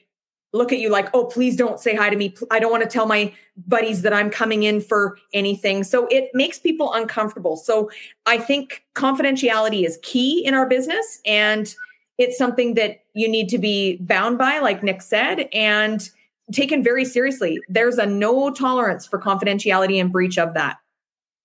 look 0.54 0.72
at 0.72 0.78
you 0.78 0.88
like, 0.88 1.08
oh, 1.12 1.24
please 1.24 1.56
don't 1.56 1.80
say 1.80 1.94
hi 1.94 2.08
to 2.08 2.16
me. 2.16 2.34
I 2.50 2.60
don't 2.60 2.70
want 2.70 2.84
to 2.84 2.88
tell 2.88 3.06
my 3.06 3.34
buddies 3.66 4.02
that 4.02 4.14
I'm 4.14 4.30
coming 4.30 4.62
in 4.62 4.80
for 4.80 5.18
anything. 5.32 5.82
So 5.82 6.06
it 6.06 6.30
makes 6.32 6.60
people 6.60 6.92
uncomfortable. 6.94 7.56
So 7.56 7.90
I 8.24 8.38
think 8.38 8.84
confidentiality 8.94 9.84
is 9.84 9.98
key 10.02 10.46
in 10.46 10.54
our 10.54 10.66
business. 10.66 11.20
And 11.26 11.74
it's 12.18 12.38
something 12.38 12.74
that 12.74 13.02
you 13.14 13.28
need 13.28 13.48
to 13.48 13.58
be 13.58 13.96
bound 13.96 14.38
by, 14.38 14.60
like 14.60 14.84
Nick 14.84 15.02
said, 15.02 15.48
and 15.52 16.08
taken 16.52 16.84
very 16.84 17.04
seriously. 17.04 17.60
There's 17.68 17.98
a 17.98 18.06
no 18.06 18.50
tolerance 18.50 19.06
for 19.06 19.18
confidentiality 19.18 20.00
and 20.00 20.12
breach 20.12 20.38
of 20.38 20.54
that. 20.54 20.76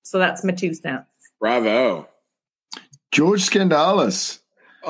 So 0.03 0.19
that's 0.19 0.43
my 0.43 0.53
two 0.53 0.75
cents. 0.75 1.07
Bravo. 1.39 2.07
George 3.11 3.41
Skandalis. 3.41 4.39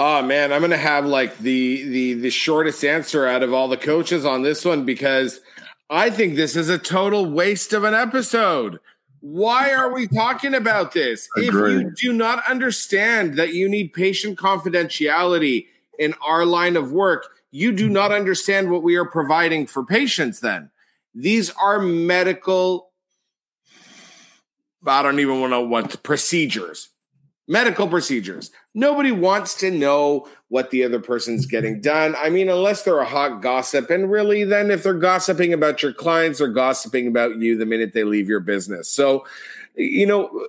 Oh 0.01 0.21
man, 0.21 0.53
I'm 0.53 0.61
gonna 0.61 0.77
have 0.77 1.05
like 1.05 1.39
the 1.39 1.83
the 1.83 2.13
the 2.13 2.29
shortest 2.29 2.85
answer 2.85 3.27
out 3.27 3.43
of 3.43 3.53
all 3.53 3.67
the 3.67 3.75
coaches 3.75 4.25
on 4.25 4.43
this 4.43 4.63
one 4.63 4.85
because 4.85 5.41
I 5.89 6.09
think 6.09 6.35
this 6.35 6.55
is 6.55 6.69
a 6.69 6.77
total 6.77 7.29
waste 7.29 7.73
of 7.73 7.83
an 7.83 7.93
episode. 7.93 8.79
Why 9.19 9.73
are 9.73 9.93
we 9.93 10.07
talking 10.07 10.53
about 10.53 10.93
this? 10.93 11.27
Agreed. 11.35 11.75
If 11.75 11.81
you 12.01 12.11
do 12.11 12.17
not 12.17 12.41
understand 12.49 13.33
that 13.33 13.53
you 13.53 13.67
need 13.67 13.91
patient 13.91 14.39
confidentiality 14.39 15.65
in 15.99 16.13
our 16.25 16.45
line 16.45 16.77
of 16.77 16.93
work, 16.93 17.31
you 17.51 17.73
do 17.73 17.89
not 17.89 18.13
understand 18.13 18.71
what 18.71 18.83
we 18.83 18.95
are 18.95 19.03
providing 19.03 19.67
for 19.67 19.83
patients 19.83 20.39
then. 20.39 20.69
These 21.13 21.51
are 21.61 21.79
medical, 21.79 22.91
I 24.87 25.03
don't 25.03 25.19
even 25.19 25.41
want 25.41 25.51
to 25.51 25.57
know 25.57 25.61
what 25.63 26.01
procedures, 26.03 26.87
medical 27.49 27.89
procedures. 27.89 28.51
Nobody 28.79 29.11
wants 29.11 29.55
to 29.55 29.69
know 29.69 30.27
what 30.47 30.71
the 30.71 30.83
other 30.83 30.99
person's 30.99 31.45
getting 31.45 31.81
done. 31.81 32.15
I 32.17 32.29
mean, 32.29 32.49
unless 32.49 32.83
they're 32.83 32.99
a 32.99 33.05
hot 33.05 33.41
gossip. 33.41 33.89
And 33.89 34.09
really, 34.09 34.43
then 34.43 34.71
if 34.71 34.83
they're 34.83 34.93
gossiping 34.93 35.53
about 35.53 35.83
your 35.83 35.93
clients, 35.93 36.39
they're 36.39 36.47
gossiping 36.47 37.07
about 37.07 37.37
you 37.37 37.57
the 37.57 37.65
minute 37.65 37.93
they 37.93 38.03
leave 38.03 38.29
your 38.29 38.39
business. 38.39 38.89
So, 38.89 39.25
you 39.75 40.07
know, 40.07 40.47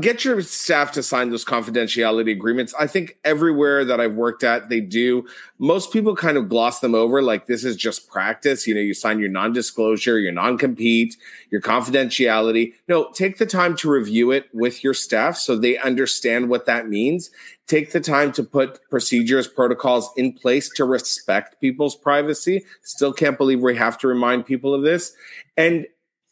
get 0.00 0.24
your 0.24 0.40
staff 0.42 0.90
to 0.92 1.02
sign 1.02 1.30
those 1.30 1.44
confidentiality 1.44 2.32
agreements. 2.32 2.74
I 2.78 2.88
think 2.88 3.18
everywhere 3.24 3.84
that 3.84 4.00
I've 4.00 4.14
worked 4.14 4.42
at, 4.42 4.68
they 4.68 4.80
do. 4.80 5.26
Most 5.58 5.92
people 5.92 6.16
kind 6.16 6.36
of 6.36 6.48
gloss 6.48 6.80
them 6.80 6.94
over 6.94 7.22
like 7.22 7.46
this 7.46 7.64
is 7.64 7.76
just 7.76 8.08
practice. 8.10 8.66
You 8.66 8.74
know, 8.74 8.80
you 8.80 8.94
sign 8.94 9.20
your 9.20 9.28
non 9.28 9.52
disclosure, 9.52 10.18
your 10.18 10.32
non 10.32 10.58
compete, 10.58 11.16
your 11.50 11.60
confidentiality. 11.60 12.72
No, 12.88 13.12
take 13.12 13.38
the 13.38 13.46
time 13.46 13.76
to 13.76 13.90
review 13.90 14.32
it 14.32 14.48
with 14.52 14.82
your 14.82 14.94
staff 14.94 15.36
so 15.36 15.56
they 15.56 15.78
understand 15.78 16.48
what 16.48 16.66
that 16.66 16.88
means. 16.88 17.30
Take 17.68 17.92
the 17.92 18.00
time 18.00 18.32
to 18.32 18.42
put 18.42 18.80
procedures, 18.90 19.46
protocols 19.46 20.10
in 20.16 20.32
place 20.32 20.68
to 20.70 20.84
respect 20.84 21.60
people's 21.60 21.94
privacy. 21.94 22.64
Still 22.82 23.12
can't 23.12 23.38
believe 23.38 23.60
we 23.60 23.76
have 23.76 23.98
to 23.98 24.08
remind 24.08 24.46
people 24.46 24.74
of 24.74 24.82
this. 24.82 25.12
And 25.56 25.86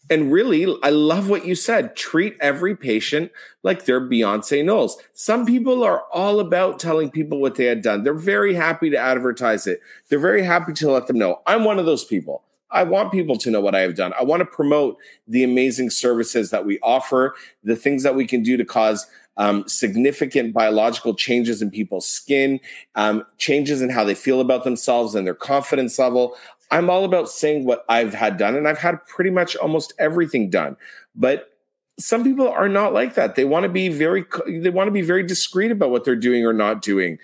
and 0.09 0.33
really, 0.33 0.77
I 0.83 0.91
love 0.91 1.29
what 1.29 1.45
you 1.47 1.55
said. 1.55 1.97
Treat 1.97 2.37
every 2.41 2.77
patient 2.77 3.33
like 3.63 3.85
they're 3.85 4.01
Beyonce 4.01 4.65
Knowles. 4.65 4.97
Some 5.13 5.45
people 5.45 5.83
are 5.83 6.05
all 6.13 6.39
about 6.39 6.79
telling 6.79 7.11
people 7.11 7.41
what 7.41 7.57
they 7.57 7.65
had 7.65 7.83
done. 7.83 8.05
They're 8.05 8.15
very 8.15 8.55
happy 8.55 8.91
to 8.91 8.97
advertise 8.97 9.67
it. 9.67 9.81
They're 10.09 10.19
very 10.19 10.45
happy 10.45 10.73
to 10.75 10.91
let 10.91 11.09
them 11.09 11.19
know. 11.19 11.43
I'm 11.47 11.65
one 11.65 11.79
of 11.79 11.87
those 11.87 12.05
people. 12.05 12.45
I 12.71 12.83
want 12.83 13.13
people 13.13 13.39
to 13.39 13.51
know 13.51 13.61
what 13.61 13.75
I 13.75 13.81
have 13.81 13.95
done. 13.95 14.13
I 14.19 14.25
want 14.25 14.41
to 14.41 14.47
promote 14.47 14.99
the 15.27 15.45
amazing 15.45 15.91
services 15.91 16.51
that 16.51 16.67
we 16.67 16.79
offer, 16.81 17.35
the 17.63 17.77
things 17.77 18.03
that 18.03 18.15
we 18.15 18.27
can 18.27 18.43
do 18.43 18.57
to 18.57 18.65
cause 18.65 19.07
um, 19.37 19.66
significant 19.69 20.52
biological 20.52 21.14
changes 21.14 21.61
in 21.61 21.71
people's 21.71 22.09
skin, 22.09 22.61
um, 22.95 23.25
changes 23.38 23.83
in 23.83 23.90
how 23.90 24.05
they 24.05 24.14
feel 24.14 24.40
about 24.40 24.64
themselves 24.64 25.14
and 25.14 25.26
their 25.26 25.35
confidence 25.35 25.99
level. 25.99 26.37
I'm 26.71 26.90
all 26.90 27.05
about 27.05 27.28
saying 27.28 27.64
what 27.64 27.85
I've 27.88 28.14
had 28.14 28.38
done, 28.38 28.57
and 28.57 28.66
I've 28.66 28.78
had 28.78 29.05
pretty 29.07 29.31
much 29.31 29.57
almost 29.57 29.93
everything 29.99 30.50
done. 30.50 30.76
But 31.14 31.50
some 31.99 32.25
people 32.25 32.49
are 32.49 32.69
not 32.69 32.93
like 32.93 33.14
that. 33.14 33.35
They 33.35 33.45
want 33.45 33.62
to 33.64 33.69
be 33.69 33.88
very 33.88 34.25
they 34.47 34.71
want 34.71 34.88
to 34.88 34.93
be 34.93 35.02
very 35.02 35.23
discreet 35.23 35.71
about 35.71 35.90
what 35.90 36.05
they're 36.05 36.16
doing 36.16 36.45
or 36.45 36.52
not 36.52 36.83
doing. 36.83 37.19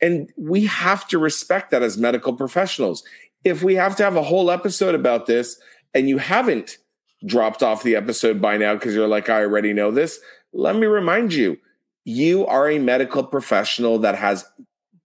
And 0.00 0.30
we 0.36 0.66
have 0.66 1.08
to 1.08 1.18
respect 1.18 1.70
that 1.70 1.82
as 1.82 1.98
medical 1.98 2.32
professionals. 2.32 3.02
If 3.44 3.62
we 3.62 3.74
have 3.76 3.96
to 3.96 4.04
have 4.04 4.16
a 4.16 4.22
whole 4.22 4.50
episode 4.50 4.94
about 4.94 5.26
this 5.26 5.60
and 5.94 6.08
you 6.08 6.18
haven't 6.18 6.78
dropped 7.26 7.62
off 7.62 7.82
the 7.82 7.96
episode 7.96 8.40
by 8.40 8.56
now 8.56 8.74
because 8.74 8.94
you're 8.94 9.08
like 9.08 9.28
I 9.28 9.40
already 9.40 9.72
know 9.72 9.90
this, 9.90 10.20
let 10.52 10.76
me 10.76 10.86
remind 10.86 11.34
you, 11.34 11.58
you 12.04 12.46
are 12.46 12.70
a 12.70 12.78
medical 12.78 13.24
professional 13.24 13.98
that 13.98 14.14
has 14.16 14.44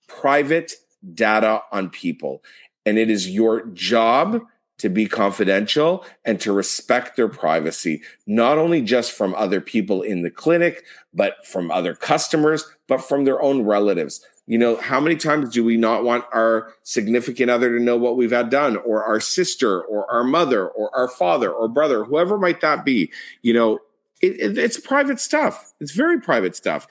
private 0.08 0.74
data 1.14 1.62
on 1.72 1.90
people. 1.90 2.42
And 2.86 2.98
it 2.98 3.10
is 3.10 3.30
your 3.30 3.66
job 3.68 4.42
to 4.80 4.90
be 4.90 5.06
confidential 5.06 6.06
and 6.26 6.40
to 6.42 6.52
respect 6.52 7.16
their 7.16 7.30
privacy, 7.30 8.02
not 8.28 8.58
only 8.58 8.82
just 8.82 9.12
from 9.12 9.36
other 9.36 9.62
people 9.62 10.02
in 10.02 10.24
the 10.24 10.32
clinic, 10.32 10.84
but 11.14 11.46
from 11.46 11.72
other 11.72 11.94
customers, 11.94 12.66
but 12.88 13.02
from 13.02 13.24
their 13.24 13.42
own 13.42 13.64
relatives. 13.64 14.26
You 14.46 14.58
know, 14.58 14.76
how 14.76 15.00
many 15.00 15.16
times 15.16 15.54
do 15.54 15.64
we 15.64 15.78
not 15.78 16.04
want 16.04 16.26
our 16.34 16.74
significant 16.84 17.50
other 17.50 17.78
to 17.78 17.84
know 17.84 17.96
what 17.96 18.18
we've 18.18 18.32
had 18.32 18.50
done, 18.50 18.76
or 18.76 19.04
our 19.04 19.22
sister, 19.22 19.82
or 19.82 20.10
our 20.12 20.24
mother, 20.24 20.68
or 20.68 20.94
our 20.94 21.08
father, 21.08 21.50
or 21.50 21.70
brother, 21.70 22.04
whoever 22.04 22.38
might 22.38 22.60
that 22.60 22.84
be? 22.84 23.10
You 23.42 23.54
know, 23.54 23.80
it, 24.24 24.40
it, 24.40 24.58
it's 24.58 24.80
private 24.80 25.20
stuff. 25.20 25.74
It's 25.82 25.92
very 25.92 26.20
private 26.20 26.56
stuff. 26.56 26.88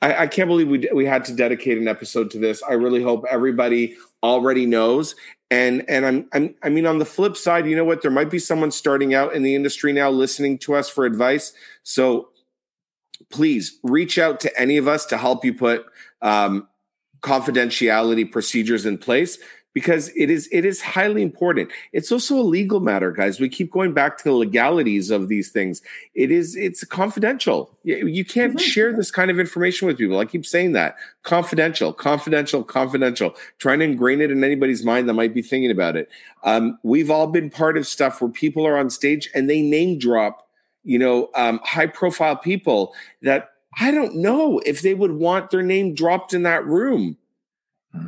I, 0.00 0.22
I 0.22 0.26
can't 0.26 0.48
believe 0.48 0.68
we 0.68 0.88
we 0.92 1.04
had 1.04 1.24
to 1.26 1.34
dedicate 1.34 1.78
an 1.78 1.86
episode 1.86 2.30
to 2.30 2.38
this. 2.38 2.62
I 2.62 2.72
really 2.72 3.02
hope 3.02 3.24
everybody 3.30 3.96
already 4.22 4.64
knows. 4.64 5.14
And 5.50 5.84
and 5.88 6.06
I'm, 6.06 6.28
I'm 6.32 6.54
I 6.62 6.70
mean 6.70 6.86
on 6.86 6.98
the 6.98 7.04
flip 7.04 7.36
side, 7.36 7.66
you 7.66 7.76
know 7.76 7.84
what? 7.84 8.00
There 8.00 8.10
might 8.10 8.30
be 8.30 8.38
someone 8.38 8.70
starting 8.70 9.12
out 9.12 9.34
in 9.34 9.42
the 9.42 9.54
industry 9.54 9.92
now 9.92 10.10
listening 10.10 10.58
to 10.58 10.74
us 10.74 10.88
for 10.88 11.04
advice. 11.04 11.52
So 11.82 12.30
please 13.30 13.78
reach 13.82 14.18
out 14.18 14.40
to 14.40 14.60
any 14.60 14.78
of 14.78 14.88
us 14.88 15.04
to 15.06 15.18
help 15.18 15.44
you 15.44 15.52
put 15.52 15.84
um, 16.22 16.66
confidentiality 17.20 18.30
procedures 18.30 18.86
in 18.86 18.96
place 18.96 19.38
because 19.72 20.10
it 20.16 20.30
is 20.30 20.48
it 20.50 20.64
is 20.64 20.82
highly 20.82 21.22
important. 21.22 21.70
It's 21.92 22.10
also 22.10 22.38
a 22.38 22.42
legal 22.42 22.80
matter, 22.80 23.12
guys. 23.12 23.38
We 23.38 23.48
keep 23.48 23.70
going 23.70 23.92
back 23.92 24.18
to 24.18 24.24
the 24.24 24.32
legalities 24.32 25.10
of 25.10 25.28
these 25.28 25.50
things. 25.50 25.80
It 26.14 26.30
is 26.30 26.56
it's 26.56 26.84
confidential. 26.84 27.78
You, 27.82 28.24
can't 28.24 28.56
mm-hmm. 28.56 28.58
share 28.58 28.92
this 28.92 29.10
kind 29.10 29.30
of 29.30 29.40
information 29.40 29.86
with 29.86 29.98
people. 29.98 30.18
I 30.18 30.26
keep 30.26 30.44
saying 30.44 30.72
that 30.72 30.96
confidential, 31.22 31.92
confidential, 31.92 32.62
confidential. 32.62 33.34
Trying 33.58 33.78
to 33.78 33.86
ingrain 33.86 34.20
it 34.20 34.30
in 34.30 34.44
anybody's 34.44 34.84
mind 34.84 35.08
that 35.08 35.14
might 35.14 35.34
be 35.34 35.42
thinking 35.42 35.70
about 35.70 35.96
it. 35.96 36.10
Um, 36.44 36.78
we've 36.82 37.10
all 37.10 37.26
been 37.26 37.50
part 37.50 37.76
of 37.78 37.86
stuff 37.86 38.20
where 38.20 38.30
people 38.30 38.66
are 38.66 38.76
on 38.76 38.90
stage 38.90 39.30
and 39.34 39.48
they 39.48 39.62
name 39.62 39.98
drop, 39.98 40.48
you 40.82 40.98
know, 40.98 41.30
um, 41.34 41.60
high 41.64 41.86
profile 41.86 42.36
people 42.36 42.92
that 43.22 43.50
I 43.78 43.92
don't 43.92 44.16
know 44.16 44.58
if 44.66 44.82
they 44.82 44.94
would 44.94 45.12
want 45.12 45.50
their 45.50 45.62
name 45.62 45.94
dropped 45.94 46.34
in 46.34 46.42
that 46.42 46.66
room 46.66 47.16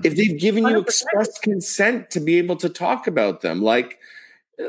if 0.04 0.16
they've 0.16 0.38
given 0.38 0.64
you 0.64 0.76
100%. 0.76 0.82
express 0.82 1.38
consent 1.38 2.10
to 2.10 2.20
be 2.20 2.38
able 2.38 2.56
to 2.56 2.68
talk 2.68 3.06
about 3.06 3.40
them 3.40 3.60
like 3.60 3.98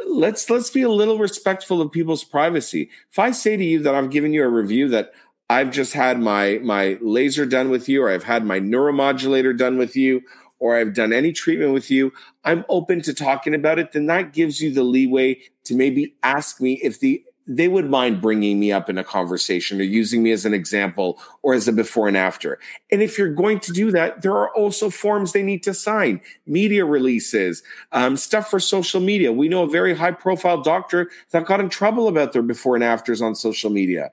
let's 0.08 0.50
let's 0.50 0.70
be 0.70 0.82
a 0.82 0.90
little 0.90 1.18
respectful 1.18 1.82
of 1.82 1.92
people's 1.92 2.24
privacy 2.24 2.90
if 3.12 3.20
i 3.20 3.32
say 3.32 3.56
to 3.56 3.64
you 3.64 3.82
that 3.82 3.96
i've 3.96 4.10
given 4.10 4.34
you 4.34 4.44
a 4.44 4.50
review 4.50 4.88
that 4.88 5.12
i've 5.50 5.72
just 5.72 5.94
had 5.94 6.20
my 6.20 6.60
my 6.64 6.98
laser 7.02 7.46
done 7.46 7.70
with 7.70 7.88
you 7.88 8.04
or 8.04 8.10
i've 8.10 8.24
had 8.24 8.46
my 8.46 8.60
neuromodulator 8.60 9.56
done 9.56 9.78
with 9.78 9.96
you 9.96 10.22
or 10.60 10.76
i've 10.78 10.94
done 10.94 11.14
any 11.14 11.32
treatment 11.32 11.74
with 11.74 11.92
you 11.92 12.12
i'm 12.44 12.66
open 12.70 13.02
to 13.02 13.14
talking 13.14 13.54
about 13.54 13.78
it 13.78 13.92
then 13.92 14.08
that 14.08 14.34
gives 14.34 14.62
you 14.62 14.74
the 14.74 14.84
leeway 14.84 15.38
to 15.64 15.76
maybe 15.76 16.16
ask 16.24 16.60
me 16.60 16.80
if 16.82 17.00
the 17.00 17.24
they 17.46 17.68
would 17.68 17.90
mind 17.90 18.22
bringing 18.22 18.60
me 18.60 18.72
up 18.72 18.90
in 18.90 18.98
a 18.98 19.04
conversation 19.04 19.82
or 19.82 19.84
using 19.84 20.24
me 20.24 20.32
as 20.32 20.46
an 20.46 20.54
example 20.54 21.20
or 21.42 21.54
as 21.54 21.68
a 21.68 21.74
before 21.74 22.08
and 22.08 22.16
after. 22.16 22.60
And 22.92 23.02
if 23.02 23.18
you're 23.18 23.34
going 23.34 23.60
to 23.62 23.74
do 23.74 23.92
that, 23.92 24.22
there 24.22 24.34
are 24.34 24.54
also 24.56 24.90
forms 24.90 25.34
they 25.34 25.44
need 25.44 25.64
to 25.64 25.74
sign, 25.74 26.22
media 26.46 26.86
releases, 26.86 27.64
um, 27.92 28.16
stuff 28.16 28.50
for 28.50 28.60
social 28.60 29.02
media. 29.02 29.32
We 29.32 29.50
know 29.50 29.64
a 29.64 29.70
very 29.70 29.96
high 29.96 30.12
profile 30.12 30.62
doctor 30.62 31.10
that 31.32 31.46
got 31.46 31.60
in 31.60 31.70
trouble 31.70 32.08
about 32.08 32.34
their 32.34 32.42
before 32.42 32.76
and 32.76 32.84
afters 32.84 33.22
on 33.22 33.36
social 33.36 33.70
media 33.70 34.12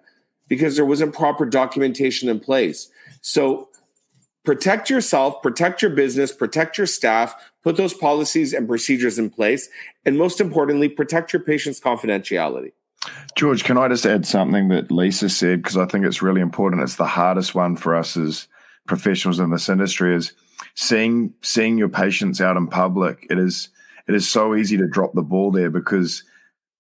because 0.49 0.75
there 0.75 0.85
wasn't 0.85 1.15
proper 1.15 1.47
documentation 1.47 2.29
in 2.29 2.41
place. 2.41 2.91
So 3.21 3.69
protect 4.45 4.91
yourself, 4.91 5.41
protect 5.43 5.83
your 5.83 5.93
business, 5.93 6.33
protect 6.33 6.77
your 6.77 6.89
staff, 6.89 7.35
put 7.63 7.77
those 7.77 7.95
policies 7.95 8.53
and 8.53 8.67
procedures 8.67 9.19
in 9.19 9.31
place. 9.31 9.69
And 10.05 10.19
most 10.19 10.41
importantly, 10.41 10.89
protect 10.89 11.33
your 11.33 11.43
patient's 11.43 11.79
confidentiality. 11.79 12.73
George, 13.35 13.65
can 13.65 13.79
I 13.79 13.89
just 13.89 14.07
add 14.07 14.27
something 14.27 14.69
that 14.69 14.91
Lisa 14.91 15.29
said 15.29 15.63
because 15.63 15.77
I 15.77 15.87
think 15.87 16.05
it's 16.05 16.23
really 16.23 16.41
important. 16.41 16.83
It's 16.83 16.97
the 16.97 17.07
hardest 17.07 17.55
one 17.55 17.77
for 17.77 17.95
us 17.95 18.17
as 18.17 18.49
professionals 18.87 19.41
in 19.41 19.51
this 19.51 19.69
industry 19.69 20.15
is 20.15 20.33
seeing 20.75 21.33
seeing 21.43 21.79
your 21.79 21.89
patients 21.89 22.41
out 22.41 22.57
in 22.57 22.67
public. 22.67 23.27
It 23.31 23.39
is 23.39 23.69
it 24.07 24.15
is 24.15 24.29
so 24.29 24.55
easy 24.55 24.77
to 24.77 24.89
drop 24.89 25.15
the 25.15 25.23
ball 25.23 25.51
there 25.51 25.71
because 25.71 26.25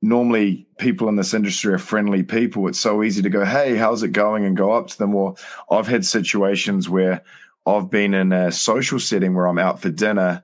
normally 0.02 0.66
people 0.78 1.08
in 1.08 1.16
this 1.16 1.34
industry 1.34 1.72
are 1.72 1.78
friendly 1.78 2.22
people. 2.22 2.66
It's 2.68 2.80
so 2.80 3.02
easy 3.02 3.22
to 3.22 3.30
go, 3.30 3.44
"Hey, 3.44 3.76
how's 3.76 4.02
it 4.02 4.12
going?" 4.12 4.44
and 4.44 4.56
go 4.56 4.72
up 4.72 4.88
to 4.88 4.98
them. 4.98 5.14
Or 5.14 5.36
I've 5.70 5.88
had 5.88 6.04
situations 6.04 6.88
where 6.88 7.22
I've 7.66 7.90
been 7.90 8.14
in 8.14 8.32
a 8.32 8.50
social 8.50 8.98
setting 8.98 9.34
where 9.34 9.46
I'm 9.46 9.58
out 9.58 9.80
for 9.80 9.90
dinner 9.90 10.42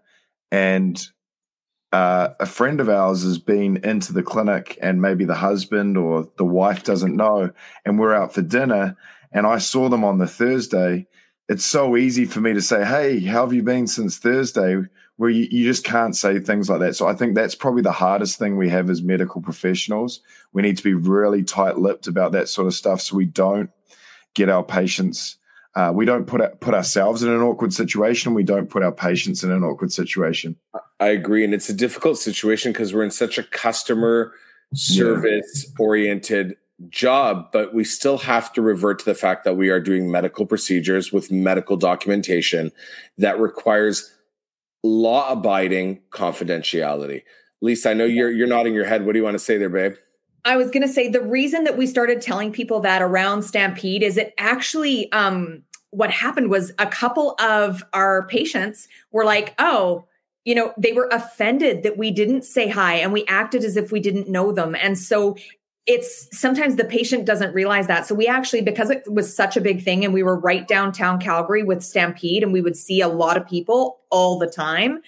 and 0.50 1.04
uh, 1.96 2.34
a 2.40 2.46
friend 2.46 2.80
of 2.80 2.88
ours 2.88 3.22
has 3.22 3.38
been 3.38 3.78
into 3.84 4.12
the 4.12 4.22
clinic 4.22 4.78
and 4.82 5.00
maybe 5.00 5.24
the 5.24 5.34
husband 5.34 5.96
or 5.96 6.28
the 6.36 6.44
wife 6.44 6.82
doesn't 6.84 7.16
know 7.16 7.50
and 7.84 7.98
we're 7.98 8.14
out 8.14 8.34
for 8.34 8.42
dinner 8.42 8.96
and 9.32 9.46
i 9.46 9.58
saw 9.58 9.88
them 9.88 10.04
on 10.04 10.18
the 10.18 10.26
thursday 10.26 11.06
it's 11.48 11.64
so 11.64 11.96
easy 11.96 12.24
for 12.24 12.40
me 12.40 12.54
to 12.54 12.62
say, 12.62 12.84
Hey, 12.84 13.20
how 13.20 13.42
have 13.42 13.52
you 13.52 13.62
been 13.62 13.86
since 13.86 14.18
Thursday? 14.18 14.82
Where 15.16 15.30
you, 15.30 15.48
you 15.50 15.64
just 15.64 15.84
can't 15.84 16.14
say 16.14 16.38
things 16.40 16.68
like 16.68 16.80
that. 16.80 16.96
So 16.96 17.06
I 17.06 17.14
think 17.14 17.34
that's 17.34 17.54
probably 17.54 17.82
the 17.82 17.92
hardest 17.92 18.38
thing 18.38 18.56
we 18.56 18.68
have 18.68 18.90
as 18.90 19.02
medical 19.02 19.40
professionals. 19.40 20.20
We 20.52 20.62
need 20.62 20.76
to 20.76 20.84
be 20.84 20.92
really 20.92 21.42
tight 21.42 21.78
lipped 21.78 22.06
about 22.06 22.32
that 22.32 22.48
sort 22.48 22.66
of 22.66 22.74
stuff 22.74 23.00
so 23.00 23.16
we 23.16 23.24
don't 23.24 23.70
get 24.34 24.50
our 24.50 24.62
patients. 24.62 25.38
Uh, 25.76 25.92
we 25.95 26.06
don't 26.06 26.26
put 26.26 26.59
put 26.61 26.73
ourselves 26.73 27.23
in 27.23 27.28
an 27.28 27.42
awkward 27.42 27.73
situation. 27.73 28.33
We 28.33 28.42
don't 28.42 28.71
put 28.71 28.83
our 28.83 28.90
patients 28.90 29.45
in 29.45 29.52
an 29.52 29.62
awkward 29.62 29.92
situation. 29.92 30.56
I 30.99 31.09
agree, 31.09 31.45
and 31.45 31.52
it's 31.52 31.68
a 31.68 31.75
difficult 31.75 32.18
situation 32.18 32.73
because 32.73 32.95
we're 32.95 33.04
in 33.04 33.11
such 33.11 33.37
a 33.37 33.42
customer 33.42 34.33
service 34.75 35.71
oriented 35.78 36.56
job, 36.88 37.50
but 37.52 37.75
we 37.75 37.85
still 37.85 38.18
have 38.18 38.52
to 38.54 38.62
revert 38.62 39.00
to 39.00 39.04
the 39.04 39.14
fact 39.14 39.45
that 39.45 39.54
we 39.54 39.68
are 39.68 39.80
doing 39.80 40.11
medical 40.11 40.47
procedures 40.47 41.12
with 41.12 41.30
medical 41.30 41.76
documentation 41.76 42.73
that 43.18 43.38
requires 43.38 44.12
law 44.83 45.30
abiding 45.30 46.00
confidentiality. 46.11 47.23
Lisa, 47.61 47.90
I 47.90 47.95
know 47.95 48.04
you're 48.04 48.30
you're 48.30 48.47
nodding 48.47 48.73
your 48.75 48.87
head. 48.87 49.04
What 49.04 49.12
do 49.12 49.18
you 49.18 49.25
want 49.25 49.35
to 49.35 49.45
say 49.45 49.59
there, 49.59 49.68
babe? 49.68 49.95
I 50.47 50.56
was 50.56 50.71
going 50.71 50.83
to 50.83 50.88
say 50.88 51.09
the 51.09 51.23
reason 51.23 51.64
that 51.64 51.76
we 51.76 51.88
started 51.88 52.21
telling 52.21 52.52
people 52.52 52.78
that 52.80 53.02
around 53.02 53.42
Stampede 53.42 54.04
is 54.04 54.16
it 54.16 54.33
actually 54.38 55.11
um 55.12 55.62
what 55.90 56.11
happened 56.11 56.50
was 56.50 56.73
a 56.78 56.87
couple 56.87 57.35
of 57.40 57.85
our 57.93 58.26
patients 58.26 58.88
were 59.12 59.25
like, 59.25 59.55
"Oh, 59.59 60.05
you 60.45 60.55
know, 60.55 60.73
they 60.76 60.93
were 60.93 61.09
offended 61.11 61.83
that 61.83 61.97
we 61.97 62.11
didn't 62.11 62.45
say 62.45 62.69
hi 62.69 62.95
and 62.95 63.12
we 63.12 63.25
acted 63.26 63.64
as 63.64 63.76
if 63.76 63.93
we 63.93 64.00
didn't 64.00 64.28
know 64.28 64.52
them." 64.52 64.75
And 64.75 64.99
so 64.99 65.37
it's 65.87 66.28
sometimes 66.37 66.75
the 66.75 66.85
patient 66.85 67.25
doesn't 67.25 67.55
realize 67.55 67.87
that. 67.87 68.07
So 68.07 68.14
we 68.14 68.26
actually, 68.26 68.61
because 68.61 68.90
it 68.90 69.05
was 69.11 69.35
such 69.35 69.57
a 69.57 69.61
big 69.61 69.83
thing 69.83 70.05
and 70.05 70.12
we 70.12 70.25
were 70.25 70.38
right 70.38 70.66
downtown 70.66 71.21
Calgary 71.21 71.62
with 71.62 71.83
Stampede 71.83 72.43
and 72.43 72.52
we 72.52 72.61
would 72.61 72.76
see 72.76 73.00
a 73.00 73.09
lot 73.09 73.37
of 73.37 73.47
people 73.47 74.00
all 74.11 74.38
the 74.38 74.49
time, 74.49 75.00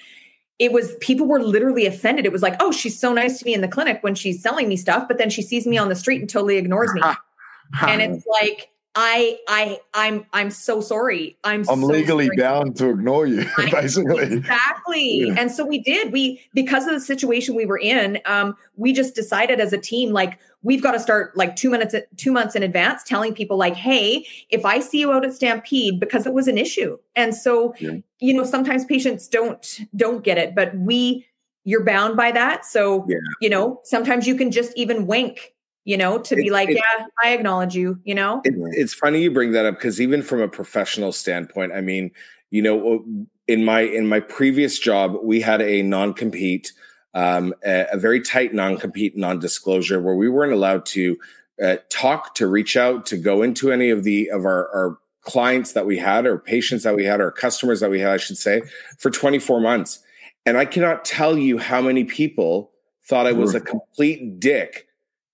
it 0.61 0.73
was 0.73 0.95
people 1.01 1.27
were 1.27 1.43
literally 1.43 1.87
offended. 1.87 2.27
It 2.27 2.33
was 2.33 2.43
like, 2.43 2.55
oh, 2.61 2.71
she's 2.71 2.99
so 2.99 3.13
nice 3.13 3.41
to 3.41 3.45
me 3.45 3.55
in 3.55 3.61
the 3.61 3.69
clinic 3.69 3.99
when 4.03 4.15
she's 4.15 4.41
selling 4.41 4.69
me 4.69 4.77
stuff, 4.77 5.09
but 5.09 5.19
then 5.19 5.31
she 5.31 5.43
sees 5.43 5.67
me 5.67 5.79
on 5.79 5.89
the 5.89 5.97
street 5.97 6.21
and 6.21 6.31
totally 6.31 6.57
ignores 6.57 6.93
me. 6.95 7.03
and 7.83 8.01
it's 8.01 8.27
like, 8.27 8.71
I 8.95 9.38
I 9.47 9.78
I'm 9.95 10.26
I'm 10.33 10.50
so 10.50 10.80
sorry. 10.80 11.37
I'm 11.45 11.61
I'm 11.68 11.80
so 11.83 11.87
legally 11.87 12.26
sorry. 12.26 12.37
bound 12.37 12.76
to 12.76 12.90
ignore 12.90 13.26
you, 13.26 13.45
basically. 13.71 14.25
Exactly. 14.35 15.18
Yeah. 15.28 15.35
And 15.38 15.50
so 15.52 15.64
we 15.64 15.78
did. 15.78 16.12
We 16.12 16.40
because 16.54 16.87
of 16.87 16.95
the 16.95 17.00
situation 17.00 17.54
we 17.54 17.66
were 17.66 17.78
in, 17.78 18.18
um, 18.25 18.57
we 18.76 18.92
just 18.92 19.14
decided 19.14 19.61
as 19.61 19.73
a 19.73 19.78
team, 19.78 20.12
like 20.12 20.38
we've 20.62 20.83
got 20.83 20.92
to 20.92 20.99
start 21.00 21.37
like 21.37 21.54
two 21.54 21.71
minutes 21.71 21.95
two 22.16 22.33
months 22.33 22.57
in 22.57 22.62
advance 22.64 23.04
telling 23.04 23.35
people 23.35 23.57
like, 23.57 23.76
hey, 23.76 24.26
if 24.50 24.64
I 24.64 24.80
see 24.80 25.00
you 25.00 25.12
out 25.12 25.25
at 25.25 25.33
Stampede, 25.33 26.00
because 26.00 26.26
it 26.26 26.33
was 26.33 26.49
an 26.49 26.59
issue. 26.59 26.99
And 27.14 27.35
so, 27.35 27.75
Yeah. 27.78 27.99
you 28.21 28.35
know, 28.35 28.45
sometimes 28.45 28.85
patients 28.85 29.28
don't 29.28 29.80
don't 29.95 30.25
get 30.25 30.38
it, 30.38 30.54
but 30.57 30.76
we 30.76 31.25
you're 31.64 31.85
bound 31.85 32.16
by 32.16 32.33
that. 32.33 32.64
So, 32.64 33.04
Yeah. 33.09 33.18
you 33.42 33.50
know, 33.50 33.80
sometimes 33.85 34.26
you 34.26 34.35
can 34.35 34.50
just 34.50 34.73
even 34.76 35.07
wink, 35.07 35.52
you 35.88 35.97
know, 35.97 36.18
to 36.18 36.37
be 36.37 36.50
like, 36.50 36.68
it- 36.68 36.76
yeah, 36.76 37.07
I 37.25 37.30
acknowledge 37.30 37.75
you, 37.75 37.99
you 38.04 38.14
know? 38.14 38.42
It, 38.45 38.52
it's 38.73 38.92
funny 38.92 39.23
you 39.23 39.30
bring 39.30 39.52
that 39.52 39.64
up 39.64 39.76
because 39.76 40.02
even 40.02 40.21
from 40.21 40.42
a 40.42 40.49
professional 40.49 41.12
standpoint, 41.12 41.73
I 41.73 41.80
mean, 41.80 42.11
you 42.50 42.61
know, 42.61 43.07
in 43.47 43.64
my 43.64 43.80
in 43.80 44.07
my 44.07 44.21
previous 44.21 44.78
job, 44.78 45.16
we 45.23 45.40
had 45.40 45.62
a 45.62 45.80
non 45.80 46.12
compete, 46.12 46.75
um, 47.14 47.54
a, 47.64 47.87
a 47.92 47.97
very 47.97 48.21
tight 48.21 48.52
non 48.52 48.76
compete, 48.76 49.16
non 49.16 49.38
disclosure, 49.38 49.99
where 49.99 50.14
we 50.14 50.28
weren't 50.28 50.52
allowed 50.52 50.85
to 50.87 51.16
uh, 51.64 51.76
talk, 51.88 52.35
to 52.35 52.47
reach 52.47 52.76
out, 52.76 53.07
to 53.07 53.16
go 53.16 53.40
into 53.40 53.73
any 53.73 53.88
of 53.88 54.04
the 54.04 54.28
of 54.28 54.45
our, 54.45 54.68
our 54.75 54.99
clients 55.23 55.73
that 55.73 55.87
we 55.87 55.97
had, 55.97 56.26
or 56.26 56.38
patients 56.38 56.83
that 56.83 56.97
we 56.97 57.07
had, 57.07 57.18
or 57.18 57.30
customers 57.30 57.80
that 57.80 57.88
we 57.88 58.00
had, 58.00 58.11
I 58.11 58.18
should 58.18 58.37
say, 58.37 58.61
for 58.99 59.11
24 59.11 59.59
months. 59.59 60.00
And 60.45 60.59
I 60.59 60.66
cannot 60.66 61.07
tell 61.07 61.38
you 61.38 61.57
how 61.57 61.81
many 61.81 62.05
people 62.05 62.72
thought 63.05 63.27
I 63.27 63.33
was 63.33 63.55
a 63.55 63.61
complete 63.61 64.38
dick 64.38 64.88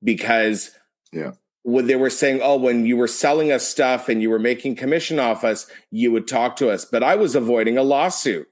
because 0.04 0.70
Yeah. 1.12 1.32
when 1.62 1.86
they 1.86 1.96
were 1.96 2.10
saying, 2.10 2.40
oh, 2.42 2.56
when 2.56 2.84
you 2.84 2.96
were 2.96 3.08
selling 3.08 3.50
us 3.50 3.66
stuff 3.66 4.08
and 4.08 4.20
you 4.20 4.28
were 4.30 4.38
making 4.38 4.76
commission 4.76 5.18
off 5.18 5.42
us, 5.44 5.66
you 5.90 6.12
would 6.12 6.28
talk 6.28 6.56
to 6.56 6.68
us. 6.68 6.84
But 6.84 7.02
I 7.02 7.16
was 7.16 7.34
avoiding 7.34 7.78
a 7.78 7.82
lawsuit. 7.82 8.48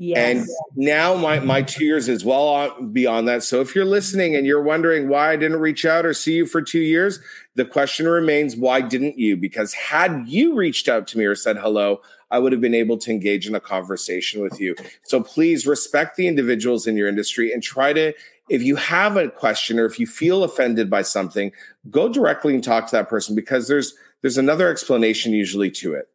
Yes. 0.00 0.38
And 0.38 0.48
now 0.76 1.16
my, 1.16 1.40
my 1.40 1.62
two 1.62 1.84
years 1.84 2.08
is 2.08 2.24
well 2.24 2.46
on, 2.46 2.92
beyond 2.92 3.26
that. 3.26 3.42
So 3.42 3.60
if 3.60 3.74
you're 3.74 3.84
listening 3.84 4.36
and 4.36 4.46
you're 4.46 4.62
wondering 4.62 5.08
why 5.08 5.32
I 5.32 5.36
didn't 5.36 5.58
reach 5.58 5.84
out 5.84 6.06
or 6.06 6.14
see 6.14 6.34
you 6.34 6.46
for 6.46 6.62
two 6.62 6.78
years, 6.78 7.18
the 7.56 7.64
question 7.64 8.06
remains, 8.06 8.54
why 8.54 8.80
didn't 8.80 9.18
you? 9.18 9.36
Because 9.36 9.74
had 9.74 10.28
you 10.28 10.54
reached 10.54 10.88
out 10.88 11.08
to 11.08 11.18
me 11.18 11.24
or 11.24 11.34
said 11.34 11.56
hello, 11.56 12.00
I 12.30 12.38
would 12.38 12.52
have 12.52 12.60
been 12.60 12.74
able 12.74 12.98
to 12.98 13.10
engage 13.10 13.48
in 13.48 13.56
a 13.56 13.60
conversation 13.60 14.40
with 14.40 14.60
you. 14.60 14.76
So 15.02 15.20
please 15.20 15.66
respect 15.66 16.14
the 16.16 16.28
individuals 16.28 16.86
in 16.86 16.96
your 16.96 17.08
industry 17.08 17.52
and 17.52 17.60
try 17.60 17.92
to, 17.94 18.12
if 18.48 18.62
you 18.62 18.76
have 18.76 19.16
a 19.16 19.28
question 19.28 19.78
or 19.78 19.84
if 19.84 19.98
you 19.98 20.06
feel 20.06 20.44
offended 20.44 20.88
by 20.90 21.02
something, 21.02 21.52
go 21.90 22.08
directly 22.08 22.54
and 22.54 22.64
talk 22.64 22.86
to 22.86 22.96
that 22.96 23.08
person 23.08 23.34
because 23.34 23.68
there's 23.68 23.94
there's 24.22 24.38
another 24.38 24.68
explanation 24.68 25.32
usually 25.32 25.70
to 25.70 25.94
it. 25.94 26.08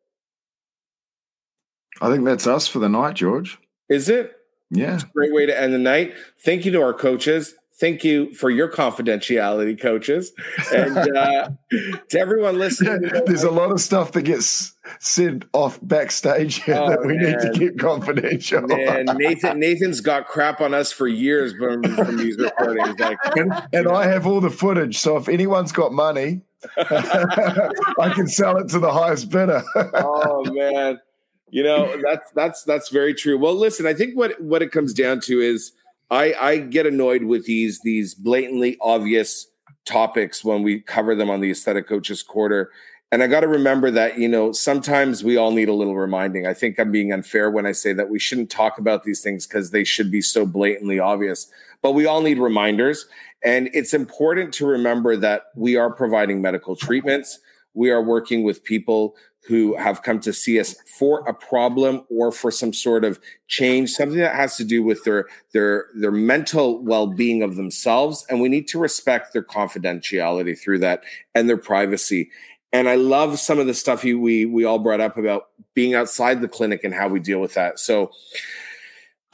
I 2.01 2.09
think 2.09 2.25
that's 2.25 2.47
us 2.47 2.67
for 2.67 2.79
the 2.79 2.89
night, 2.89 3.15
George. 3.15 3.59
Is 3.89 4.09
it? 4.09 4.35
Yeah. 4.69 4.99
Great 5.13 5.33
way 5.33 5.45
to 5.45 5.57
end 5.59 5.73
the 5.73 5.79
night. 5.79 6.13
Thank 6.43 6.65
you 6.65 6.71
to 6.71 6.81
our 6.81 6.93
coaches. 6.93 7.55
Thank 7.83 8.05
you 8.05 8.33
for 8.33 8.49
your 8.49 8.71
confidentiality, 8.71 9.77
coaches, 9.77 10.31
and 10.73 10.97
uh, 10.97 11.49
to 12.09 12.17
everyone 12.17 12.57
listening. 12.57 13.11
There's 13.25 13.43
a 13.43 13.51
lot 13.51 13.73
of 13.73 13.81
stuff 13.81 14.13
that 14.13 14.21
gets 14.21 14.73
said 14.99 15.43
off 15.51 15.79
backstage 15.81 16.63
here 16.63 16.77
Oh, 16.79 16.91
that 16.91 17.05
we 17.05 17.17
need 17.17 17.37
to 17.41 17.51
keep 17.53 17.77
confidential. 17.77 18.71
And 18.71 19.09
Nathan, 19.17 19.59
Nathan's 19.59 19.99
got 19.99 20.27
crap 20.27 20.61
on 20.61 20.73
us 20.73 20.93
for 20.93 21.09
years 21.09 21.55
from, 21.59 21.83
from 21.83 22.15
these 22.15 22.37
recordings. 22.37 22.97
Like, 23.01 23.17
and, 23.35 23.51
and 23.73 23.89
I 23.89 24.07
have 24.07 24.25
all 24.25 24.39
the 24.39 24.49
footage. 24.49 24.99
So 24.99 25.17
if 25.17 25.27
anyone's 25.27 25.73
got 25.73 25.91
money, 25.91 26.39
I 26.77 28.13
can 28.15 28.29
sell 28.29 28.59
it 28.59 28.69
to 28.69 28.79
the 28.79 28.93
highest 28.93 29.29
bidder. 29.29 29.61
oh 29.75 30.45
man, 30.53 31.01
you 31.49 31.63
know 31.63 31.99
that's 32.01 32.31
that's 32.31 32.63
that's 32.63 32.87
very 32.87 33.13
true. 33.13 33.37
Well, 33.37 33.55
listen, 33.55 33.85
I 33.85 33.93
think 33.93 34.15
what 34.15 34.39
what 34.41 34.61
it 34.61 34.71
comes 34.71 34.93
down 34.93 35.19
to 35.25 35.41
is 35.41 35.73
I 36.11 36.33
I 36.33 36.57
get 36.57 36.85
annoyed 36.85 37.23
with 37.23 37.45
these 37.45 37.81
these 37.81 38.13
blatantly 38.13 38.77
obvious 38.81 39.47
topics 39.85 40.43
when 40.43 40.63
we 40.63 40.79
cover 40.79 41.15
them 41.15 41.29
on 41.29 41.41
the 41.41 41.51
aesthetic 41.51 41.87
coaches 41.87 42.23
quarter. 42.23 42.71
And 43.11 43.21
I 43.21 43.27
got 43.27 43.41
to 43.41 43.47
remember 43.47 43.91
that, 43.91 44.17
you 44.17 44.27
know, 44.27 44.51
sometimes 44.51 45.23
we 45.23 45.37
all 45.37 45.51
need 45.51 45.69
a 45.69 45.73
little 45.73 45.95
reminding. 45.95 46.47
I 46.47 46.55
think 46.55 46.79
I'm 46.79 46.91
being 46.91 47.13
unfair 47.13 47.51
when 47.51 47.67
I 47.67 47.71
say 47.71 47.93
that 47.93 48.09
we 48.09 48.17
shouldn't 48.17 48.49
talk 48.49 48.79
about 48.79 49.03
these 49.03 49.21
things 49.21 49.45
because 49.45 49.69
they 49.69 49.83
should 49.83 50.09
be 50.09 50.21
so 50.21 50.47
blatantly 50.47 50.99
obvious. 50.99 51.47
But 51.83 51.91
we 51.91 52.07
all 52.07 52.21
need 52.21 52.39
reminders. 52.39 53.05
And 53.43 53.69
it's 53.71 53.93
important 53.93 54.51
to 54.55 54.65
remember 54.65 55.15
that 55.17 55.51
we 55.55 55.75
are 55.75 55.91
providing 55.91 56.41
medical 56.41 56.75
treatments. 56.75 57.37
We 57.75 57.91
are 57.91 58.01
working 58.01 58.41
with 58.41 58.63
people 58.63 59.15
who 59.45 59.75
have 59.75 60.03
come 60.03 60.19
to 60.21 60.31
see 60.31 60.59
us 60.59 60.75
for 60.97 61.19
a 61.27 61.33
problem 61.33 62.05
or 62.09 62.31
for 62.31 62.49
some 62.49 62.71
sort 62.71 63.03
of 63.03 63.19
change, 63.47 63.91
something 63.91 64.19
that 64.19 64.35
has 64.35 64.55
to 64.57 64.63
do 64.63 64.81
with 64.81 65.03
their 65.03 65.27
their 65.51 65.87
their 65.95 66.11
mental 66.11 66.81
well-being 66.83 67.43
of 67.43 67.55
themselves. 67.55 68.25
And 68.29 68.41
we 68.41 68.49
need 68.49 68.67
to 68.69 68.79
respect 68.79 69.33
their 69.33 69.43
confidentiality 69.43 70.57
through 70.57 70.79
that 70.79 71.03
and 71.35 71.49
their 71.49 71.57
privacy. 71.57 72.29
And 72.71 72.89
I 72.89 72.95
love 72.95 73.37
some 73.37 73.59
of 73.59 73.67
the 73.67 73.73
stuff 73.73 74.03
you, 74.03 74.19
we 74.19 74.45
we 74.45 74.65
all 74.65 74.79
brought 74.79 75.01
up 75.01 75.17
about 75.17 75.49
being 75.73 75.93
outside 75.93 76.41
the 76.41 76.47
clinic 76.47 76.83
and 76.83 76.93
how 76.93 77.07
we 77.07 77.19
deal 77.19 77.39
with 77.39 77.53
that. 77.55 77.79
So 77.79 78.11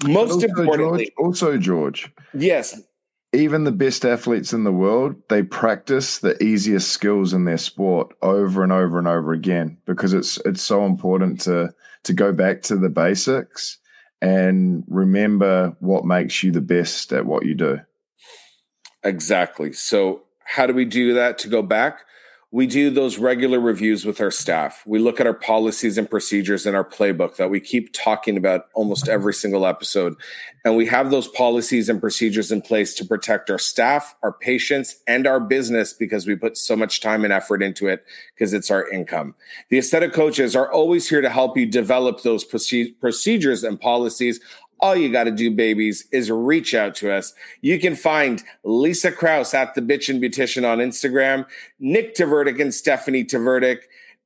most 0.06 0.32
also, 0.34 0.48
importantly, 0.48 1.12
George, 1.18 1.28
also, 1.28 1.58
George, 1.58 2.12
yes, 2.34 2.82
even 3.32 3.64
the 3.64 3.72
best 3.72 4.06
athletes 4.06 4.54
in 4.54 4.64
the 4.64 4.72
world, 4.72 5.16
they 5.30 5.44
practice 5.44 6.20
the 6.20 6.42
easiest 6.44 6.92
skills 6.92 7.34
in 7.34 7.46
their 7.46 7.58
sport 7.58 8.16
over 8.22 8.64
and 8.64 8.72
over 8.72 8.98
and 8.98 9.08
over 9.08 9.34
again 9.34 9.78
because 9.86 10.14
it's 10.14 10.38
it's 10.46 10.62
so 10.62 10.86
important 10.86 11.42
to 11.42 11.74
to 12.04 12.14
go 12.14 12.34
back 12.34 12.62
to 12.64 12.76
the 12.76 12.90
basics 12.90 13.78
and 14.22 14.84
remember 14.88 15.76
what 15.80 16.06
makes 16.06 16.44
you 16.44 16.52
the 16.52 16.62
best 16.62 17.14
at 17.14 17.26
what 17.26 17.46
you 17.46 17.56
do. 17.56 17.80
Exactly. 19.04 19.74
So, 19.74 20.24
how 20.44 20.66
do 20.66 20.74
we 20.74 20.86
do 20.86 21.14
that 21.14 21.38
to 21.40 21.48
go 21.48 21.62
back? 21.62 22.02
We 22.52 22.66
do 22.66 22.90
those 22.90 23.20
regular 23.20 23.60
reviews 23.60 24.06
with 24.06 24.20
our 24.20 24.32
staff. 24.32 24.82
We 24.88 24.98
look 24.98 25.20
at 25.20 25.28
our 25.28 25.36
policies 25.36 26.00
and 26.00 26.10
procedures 26.10 26.66
in 26.66 26.74
our 26.74 26.84
playbook 26.84 27.36
that 27.36 27.52
we 27.52 27.60
keep 27.60 27.94
talking 27.94 28.38
about 28.38 28.70
almost 28.74 29.08
every 29.08 29.36
single 29.36 29.68
episode. 29.68 30.16
And 30.66 30.76
we 30.76 30.88
have 30.88 31.12
those 31.12 31.28
policies 31.28 31.90
and 31.90 32.02
procedures 32.02 32.52
in 32.52 32.64
place 32.64 32.96
to 32.96 33.06
protect 33.06 33.52
our 33.52 33.60
staff, 33.60 34.16
our 34.24 34.34
patients, 34.34 34.96
and 35.06 35.28
our 35.28 35.40
business 35.40 35.94
because 35.94 36.26
we 36.26 36.36
put 36.36 36.58
so 36.58 36.76
much 36.76 37.02
time 37.02 37.24
and 37.24 37.32
effort 37.32 37.62
into 37.62 37.88
it 37.88 38.04
because 38.34 38.52
it's 38.52 38.72
our 38.72 38.90
income. 38.90 39.36
The 39.70 39.78
aesthetic 39.78 40.12
coaches 40.12 40.56
are 40.56 40.72
always 40.72 41.08
here 41.08 41.22
to 41.22 41.30
help 41.30 41.56
you 41.56 41.68
develop 41.68 42.24
those 42.24 42.44
proce- 42.44 43.00
procedures 43.00 43.64
and 43.64 43.80
policies 43.80 44.40
all 44.80 44.96
you 44.96 45.12
got 45.12 45.26
to 45.26 45.32
do, 45.32 45.52
babies, 45.52 46.08
is 46.12 46.32
reach 46.32 46.74
out 46.74 46.96
to 46.96 47.12
us. 47.12 47.34
You 47.62 47.80
can 47.80 47.96
find 47.96 48.44
Lisa 48.64 49.12
Kraus 49.12 49.54
at 49.54 49.76
the 49.76 49.82
Bitchin' 49.82 50.20
Beautician 50.20 50.70
on 50.70 50.80
Instagram, 50.80 51.46
Nick 51.80 52.16
Tvrdik 52.16 52.62
and 52.62 52.74
Stephanie 52.74 53.26
Tvrdik, 53.26 53.80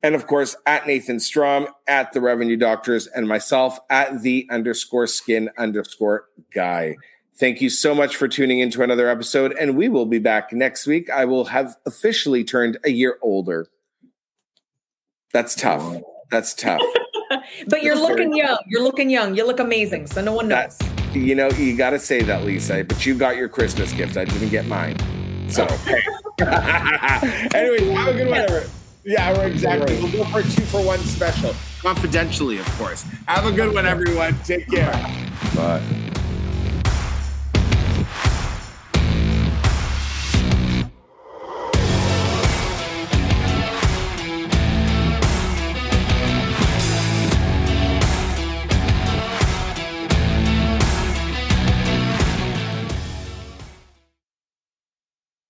And 0.03 0.15
of 0.15 0.27
course, 0.27 0.57
at 0.65 0.85
Nathan 0.85 1.21
Strom, 1.21 1.67
at 1.87 2.11
the 2.11 2.19
Revenue 2.19 2.57
Doctors, 2.57 3.07
and 3.07 3.25
myself 3.25 3.79
at 3.89 4.21
the 4.21 4.45
underscore 4.51 5.07
skin 5.07 5.49
underscore 5.57 6.25
guy. 6.53 6.97
Thank 7.35 7.61
you 7.61 7.69
so 7.69 7.95
much 7.95 8.15
for 8.15 8.27
tuning 8.27 8.59
into 8.59 8.83
another 8.83 9.09
episode, 9.09 9.55
and 9.59 9.77
we 9.77 9.87
will 9.87 10.05
be 10.05 10.19
back 10.19 10.51
next 10.51 10.85
week. 10.85 11.09
I 11.09 11.25
will 11.25 11.45
have 11.45 11.77
officially 11.85 12.43
turned 12.43 12.77
a 12.83 12.91
year 12.91 13.17
older. 13.21 13.67
That's 15.31 15.55
tough. 15.55 16.01
That's 16.29 16.53
tough. 16.53 16.81
but 17.67 17.83
you're 17.83 17.95
That's 17.95 18.07
looking 18.09 18.29
very- 18.31 18.41
young. 18.47 18.57
You're 18.67 18.83
looking 18.83 19.09
young. 19.09 19.35
You 19.35 19.45
look 19.45 19.59
amazing. 19.59 20.07
So 20.07 20.21
no 20.21 20.33
one 20.33 20.47
knows. 20.47 20.77
That, 20.77 21.15
you 21.15 21.35
know, 21.35 21.49
you 21.51 21.75
got 21.77 21.91
to 21.91 21.99
say 21.99 22.21
that, 22.23 22.43
Lisa. 22.43 22.83
But 22.83 23.05
you 23.05 23.15
got 23.15 23.35
your 23.37 23.49
Christmas 23.49 23.93
gift. 23.93 24.17
I 24.17 24.25
didn't 24.25 24.49
get 24.49 24.65
mine. 24.67 24.97
So, 25.49 25.67
oh. 25.69 26.37
anyways, 27.53 27.81
have 27.95 28.07
a 28.07 28.13
good 28.13 28.29
one. 28.29 28.39
everyone. 28.39 28.69
Yeah, 29.05 29.37
we're 29.37 29.47
exactly. 29.47 29.97
We'll 30.01 30.11
go 30.11 30.23
for 30.25 30.39
a 30.39 30.43
two 30.43 30.61
for 30.61 30.81
one 30.83 30.99
special, 30.99 31.53
confidentially, 31.81 32.57
of 32.59 32.65
course. 32.77 33.03
Have 33.27 33.45
a 33.45 33.51
good 33.51 33.73
one, 33.73 33.85
everyone. 33.85 34.37
Take 34.45 34.69
care. 34.69 34.91
Bye. 35.55 35.81